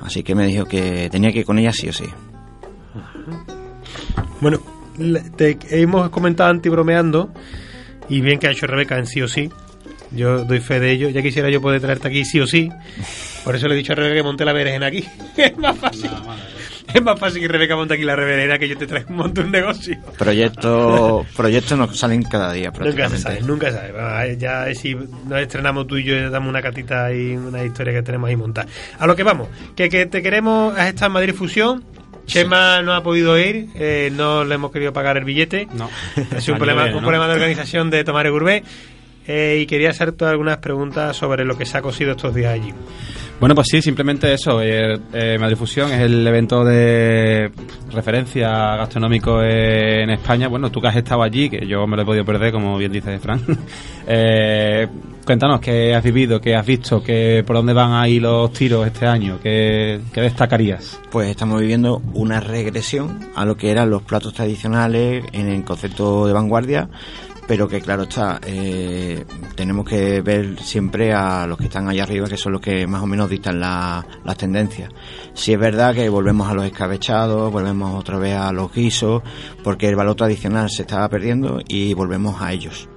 [0.00, 2.06] Así que me dijo que tenía que ir con ella sí o sí.
[4.40, 4.58] Bueno,
[5.36, 7.32] te hemos comentado antibromeando
[8.08, 9.48] y bien que ha hecho Rebeca en sí o sí.
[10.14, 11.08] Yo doy fe de ello.
[11.08, 12.70] Ya quisiera yo poder traerte aquí sí o sí.
[13.44, 15.04] Por eso le he dicho a Rebeca que monte la berenjena aquí.
[15.36, 16.10] es más fácil.
[16.92, 19.50] Es más fácil que Rebeca monte aquí la berenjena que yo te traiga un montón
[19.50, 19.96] de negocio.
[20.18, 24.36] Proyectos proyectos nos salen cada día Nunca se sabe, nunca se sabe.
[24.36, 28.02] Ya eh, si nos estrenamos tú y yo, damos una catita y una historia que
[28.02, 28.68] tenemos ahí montada.
[28.98, 31.84] A lo que vamos, que, que te queremos, has estado en Madrid Fusión.
[32.26, 35.66] Chema no ha podido ir, eh, no le hemos querido pagar el billete.
[35.74, 35.90] No.
[36.36, 38.62] Es un Ha problema, un problema de organización de Tomare Gurbé.
[39.26, 42.72] Eh, y quería hacerte algunas preguntas sobre lo que se ha cosido estos días allí.
[43.42, 44.62] Bueno, pues sí, simplemente eso.
[44.62, 47.50] eh, eh, Madrid Fusión es el evento de
[47.90, 50.46] referencia gastronómico en España.
[50.46, 52.92] Bueno, tú que has estado allí, que yo me lo he podido perder, como bien
[52.92, 53.40] dice Fran.
[54.06, 54.86] eh,
[55.26, 59.06] cuéntanos qué has vivido, qué has visto, qué, por dónde van ahí los tiros este
[59.06, 61.00] año, qué, qué destacarías.
[61.10, 66.28] Pues estamos viviendo una regresión a lo que eran los platos tradicionales en el concepto
[66.28, 66.88] de vanguardia,
[67.46, 69.24] pero que claro está, eh,
[69.56, 73.02] tenemos que ver siempre a los que están allá arriba, que son los que más
[73.02, 74.90] o menos dictan la- las tendencias.
[75.34, 79.22] Si es verdad que volvemos a los escabechados, volvemos otra vez a los guisos,
[79.64, 82.88] porque el valor tradicional se está perdiendo y volvemos a ellos.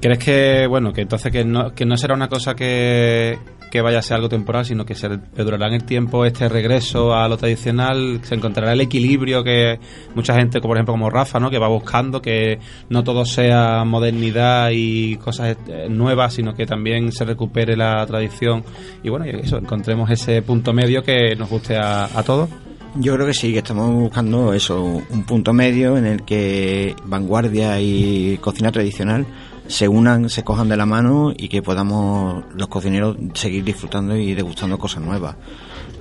[0.00, 3.38] ¿Crees que, bueno, que entonces que no, que no será una cosa que,
[3.70, 7.14] que vaya a ser algo temporal, sino que se perdurará en el tiempo este regreso
[7.14, 9.78] a lo tradicional, se encontrará el equilibrio que
[10.14, 11.50] mucha gente, como por ejemplo como Rafa, ¿no?
[11.50, 12.58] que va buscando, que
[12.88, 18.64] no todo sea modernidad y cosas eh, nuevas, sino que también se recupere la tradición
[19.02, 22.48] y bueno, y eso, encontremos ese punto medio que nos guste a, a todos.
[22.94, 27.80] Yo creo que sí, que estamos buscando eso, un punto medio en el que vanguardia
[27.80, 29.26] y cocina tradicional
[29.68, 34.34] se unan, se cojan de la mano y que podamos los cocineros seguir disfrutando y
[34.34, 35.36] degustando cosas nuevas.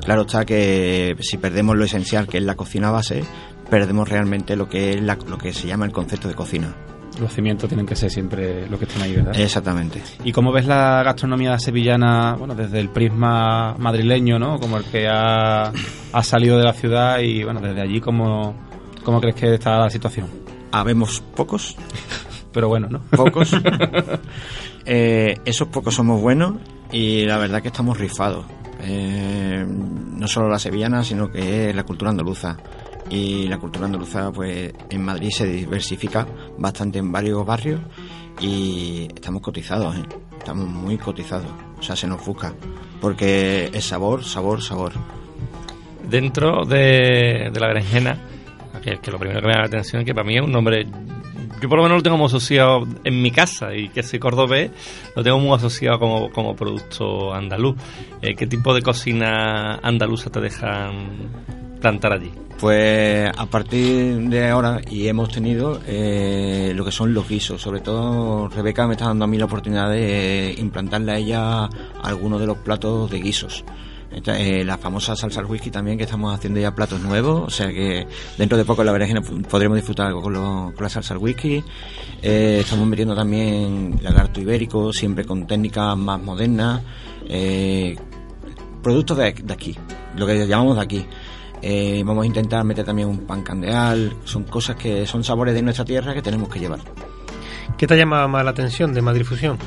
[0.03, 3.24] Claro está que si perdemos lo esencial que es la cocina base,
[3.70, 6.74] perdemos realmente lo que es la- lo que se llama el concepto de cocina.
[7.20, 9.38] Los cimientos tienen que ser siempre los que estén ahí, ¿verdad?
[9.39, 10.01] Exactamente.
[10.24, 14.59] ¿Y cómo ves la gastronomía sevillana, bueno, desde el prisma madrileño, ¿no?
[14.59, 15.72] Como el que ha,
[16.13, 18.55] ha salido de la ciudad y, bueno, desde allí, ¿cómo,
[19.03, 20.28] cómo crees que está la situación?
[20.72, 21.76] Habemos pocos,
[22.51, 22.99] Pero bueno, ¿no?
[23.15, 23.51] pocos.
[24.89, 26.53] Eh, esos pocos somos buenos
[26.93, 28.45] y la verdad que estamos rifados.
[28.79, 32.55] Eh, no solo la sevillana, sino que la cultura andaluza.
[33.09, 36.25] Y la cultura andaluza, pues en Madrid se diversifica
[36.57, 37.81] bastante en varios barrios
[38.39, 40.03] y estamos cotizados, ¿eh?
[40.37, 41.51] estamos muy cotizados.
[41.77, 42.53] O sea, se nos busca.
[43.01, 44.93] Porque es sabor, sabor, sabor.
[46.09, 48.17] Dentro de, de la berenjena,
[48.81, 50.51] que, que lo primero que me da la atención es que para mí es un
[50.51, 50.87] nombre.
[51.62, 54.70] Yo por lo menos lo tengo como asociado en mi casa y que soy cordobés,
[55.16, 57.76] lo tengo muy asociado como, como producto andaluz.
[58.22, 61.32] Eh, ¿Qué tipo de cocina andaluza te dejan
[61.82, 62.32] plantar allí?
[62.60, 67.82] Pues a partir de ahora, y hemos tenido eh, lo que son los guisos, sobre
[67.82, 71.70] todo Rebeca me está dando a mí la oportunidad de implantarle a ella
[72.03, 73.64] algunos de los platos de guisos.
[74.10, 77.68] Eh, la famosa salsa al whisky también, que estamos haciendo ya platos nuevos, o sea
[77.68, 81.14] que dentro de poco en la berenjena podremos disfrutar algo con, lo- con la salsa
[81.14, 81.62] al whisky.
[82.22, 86.82] Eh, estamos metiendo también lagarto ibérico, siempre con técnicas más modernas.
[87.28, 87.97] Eh,
[88.82, 89.76] productos de, de aquí,
[90.16, 91.05] lo que llamamos de aquí.
[91.62, 95.62] Eh, vamos a intentar meter también un pan candeal, son cosas que son sabores de
[95.62, 96.80] nuestra tierra que tenemos que llevar.
[97.78, 99.58] ¿Qué te llama más la atención de Madrid Fusión?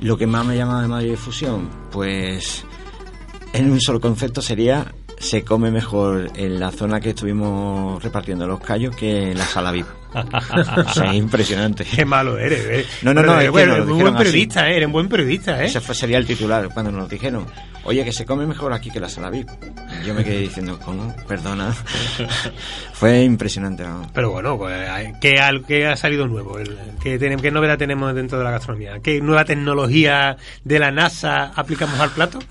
[0.00, 2.64] Lo que más me llama de Madrid Fusión, pues
[3.52, 8.58] en un solo concepto sería se come mejor en la zona que estuvimos repartiendo los
[8.60, 9.86] callos que en la sala VIP.
[10.14, 11.84] o sea, es impresionante.
[11.84, 12.86] Qué malo eres, ¿eh?
[13.02, 14.24] No, no, no, es que bueno, lo eres dijeron buen así.
[14.24, 14.76] periodista, ¿eh?
[14.76, 15.66] Eres un buen periodista, ¿eh?
[15.66, 17.46] Ese fue, sería el titular cuando nos dijeron,
[17.90, 19.48] oye, que se come mejor aquí que la sala VIP.
[20.06, 21.14] Yo me quedé diciendo, ¿cómo?
[21.28, 21.74] Perdona.
[22.92, 23.84] fue impresionante.
[24.14, 24.88] Pero bueno, pues,
[25.20, 25.36] ¿qué,
[25.66, 26.56] qué ha salido nuevo?
[27.02, 29.00] ¿Qué, tenemos- ¿Qué novedad tenemos dentro de la gastronomía?
[29.00, 32.38] ¿Qué nueva tecnología de la NASA aplicamos al plato?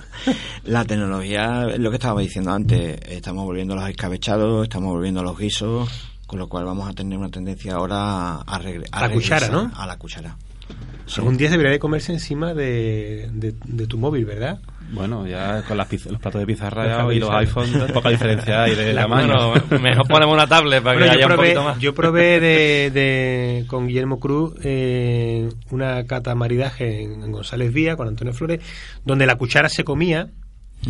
[0.65, 5.23] La tecnología, lo que estaba diciendo antes, estamos volviendo a los escabechados, estamos volviendo a
[5.23, 5.89] los guisos,
[6.27, 9.71] con lo cual vamos a tener una tendencia ahora a, regre- A la cuchara, ¿no?
[9.75, 10.35] A la cuchara.
[11.05, 11.15] Sí.
[11.21, 14.59] Algún día debería de comerse encima de, de- de tu móvil, ¿verdad?
[14.91, 18.75] Bueno, ya con las los platos de pizza rallado y los iPhones, poca diferencia hay
[18.75, 19.51] de La- tamaño.
[19.69, 21.79] Bueno, mejor ponemos una tablet para Bueno, que yo, haya un probé, poquito más.
[21.79, 27.95] yo probé de, de- con Guillermo Cruz eh, una cata maridaje en, en González Vía
[27.95, 28.61] con Antonio Flores,
[29.05, 30.29] donde la cuchara se comía.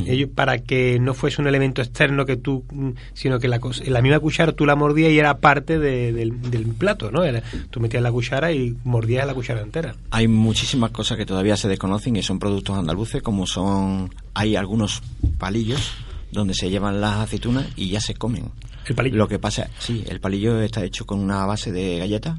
[0.05, 4.01] Ellos, para que no fuese un elemento externo que tú, mm, sino que la, la
[4.03, 7.23] misma cuchara tú la mordías y era parte de- del, del plato, ¿no?
[7.23, 9.95] Era, tú metías la cuchara y mordías la cuchara entera.
[10.11, 15.01] Hay muchísimas cosas que todavía se desconocen y son productos andaluces, como son, hay algunos
[15.39, 15.91] palillos
[16.31, 18.51] donde se llevan las aceitunas y ya se comen.
[18.85, 19.17] El palillo.
[19.17, 22.37] Lo que pasa, sí, el palillo está hecho con una base de galleta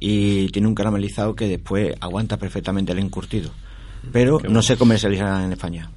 [0.00, 3.50] y tiene un caramelizado que después aguanta perfectamente el encurtido.
[4.12, 5.90] Pero no se comercializa en España.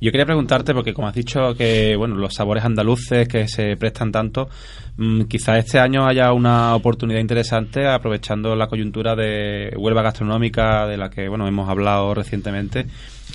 [0.00, 4.10] Yo quería preguntarte, porque como has dicho que bueno los sabores andaluces que se prestan
[4.10, 4.48] tanto,
[4.96, 10.96] mm, quizá este año haya una oportunidad interesante aprovechando la coyuntura de Huelva gastronómica de
[10.96, 12.86] la que bueno hemos hablado recientemente.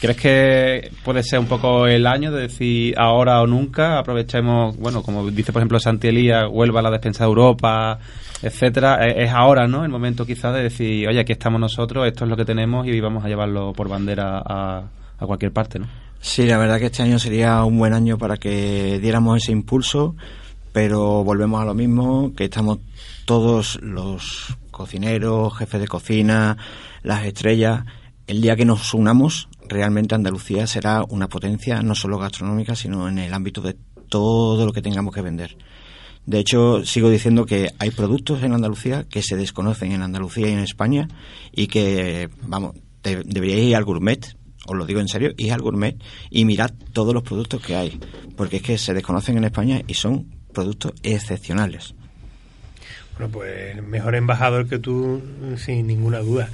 [0.02, 4.00] ¿Crees que puede ser un poco el año de decir ahora o nunca?
[4.00, 8.00] Aprovechemos, bueno, como dice por ejemplo Santi Elías, Huelva la despensa de Europa,
[8.42, 9.08] etcétera.
[9.08, 9.84] Eh, Es ahora, ¿no?
[9.86, 13.00] El momento quizá de decir, oye, aquí estamos nosotros, esto es lo que tenemos y
[13.00, 14.84] vamos a llevarlo por bandera a,
[15.18, 16.05] a cualquier parte, ¿no?
[16.26, 20.16] Sí, la verdad que este año sería un buen año para que diéramos ese impulso,
[20.74, 22.80] pero volvemos a lo mismo, que estamos
[23.26, 26.58] todos los cocineros, jefes de cocina,
[27.04, 27.86] las estrellas.
[28.26, 33.20] El día que nos unamos, realmente Andalucía será una potencia, no solo gastronómica, sino en
[33.20, 33.78] el ámbito de
[34.10, 35.56] todo lo que tengamos que vender.
[36.26, 40.54] De hecho, sigo diciendo que hay productos en Andalucía que se desconocen en Andalucía y
[40.54, 41.08] en España
[41.52, 42.74] y que, vamos,
[43.04, 44.36] deberíais ir al gourmet,
[44.68, 45.96] os lo digo en serio, ir al gourmet
[46.30, 48.00] y mirad todos los productos que hay,
[48.36, 51.94] porque es que se desconocen en España y son productos excepcionales.
[53.18, 55.22] Bueno, pues mejor embajador que tú,
[55.58, 56.50] sin ninguna duda.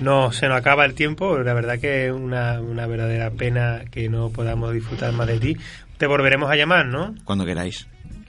[0.00, 4.08] No se nos acaba el tiempo, la verdad que es una, una verdadera pena que
[4.08, 5.56] no podamos disfrutar más de ti.
[5.98, 7.14] Te volveremos a llamar, ¿no?
[7.24, 7.86] Cuando queráis.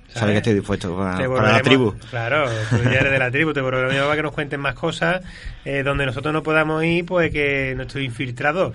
[0.08, 0.20] ¿Sabes?
[0.20, 1.94] Sabes que estoy dispuesto para, para la tribu.
[2.10, 4.74] Claro, tú ya eres de la tribu, te a llamar para que nos cuenten más
[4.74, 5.22] cosas.
[5.66, 8.72] eh, donde nosotros no podamos ir, pues que nuestro infiltrado,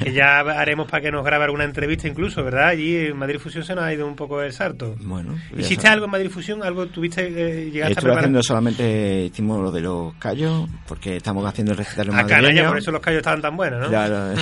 [0.00, 2.68] que ya haremos para que nos grabe alguna entrevista incluso, ¿verdad?
[2.68, 4.94] Allí en Madrid Fusión se nos ha ido un poco el salto.
[5.00, 6.62] Bueno, ¿Hiciste algo en Madrid Fusión?
[6.62, 8.18] ¿Algo tuviste, eh, llegaste a Estuve preparar?
[8.20, 12.68] haciendo solamente, hicimos lo de los callos, porque estamos haciendo el recetario A canalla, madrileño.
[12.68, 13.88] por eso los callos estaban tan buenos, ¿no?
[13.88, 14.34] Claro.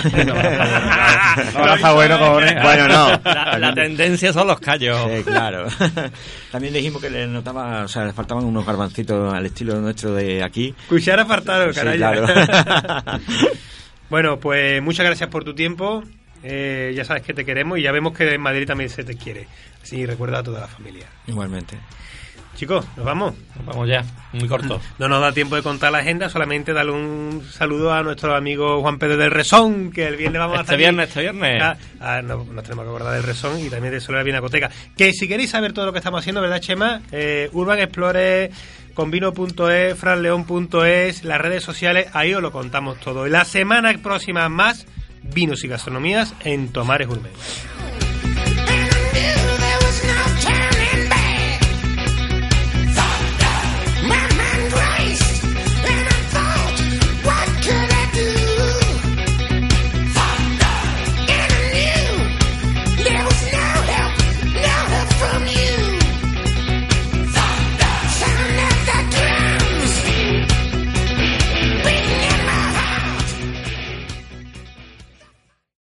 [1.57, 2.19] Ahora está bueno.
[2.63, 3.21] Bueno, no.
[3.25, 4.99] La, la tendencia son los callos.
[5.17, 5.67] Sí, claro.
[6.51, 10.43] También dijimos que le notaba, o sea, le faltaban unos garbancitos al estilo nuestro de
[10.43, 10.75] aquí.
[10.89, 11.99] Cuchara apartado, Sí, caray.
[11.99, 12.27] claro.
[14.11, 16.03] bueno, pues muchas gracias por tu tiempo.
[16.43, 19.17] Eh, ya sabes que te queremos y ya vemos que en Madrid también se te
[19.17, 19.47] quiere.
[19.83, 21.07] Así recuerda a toda la familia.
[21.27, 21.77] Igualmente.
[22.59, 23.35] Chicos, nos vamos.
[23.55, 24.81] Nos vamos ya, muy corto.
[24.99, 28.81] No nos da tiempo de contar la agenda, solamente darle un saludo a nuestro amigo
[28.81, 31.63] Juan Pedro del Resón, que el viernes vamos a Este estar viernes, este viernes.
[31.63, 34.71] Ah, ah, no, nos tenemos que acordar del Resón y también de Soler Vinacoteca.
[34.97, 37.01] Que si queréis saber todo lo que estamos haciendo, ¿verdad, Chema?
[37.13, 38.51] Eh, Urban Explorer,
[38.93, 43.25] convino.es, franleón.es, las redes sociales, ahí os lo contamos todo.
[43.29, 44.85] Y la semana próxima más,
[45.23, 47.31] vinos y gastronomías en Tomares Gourmet.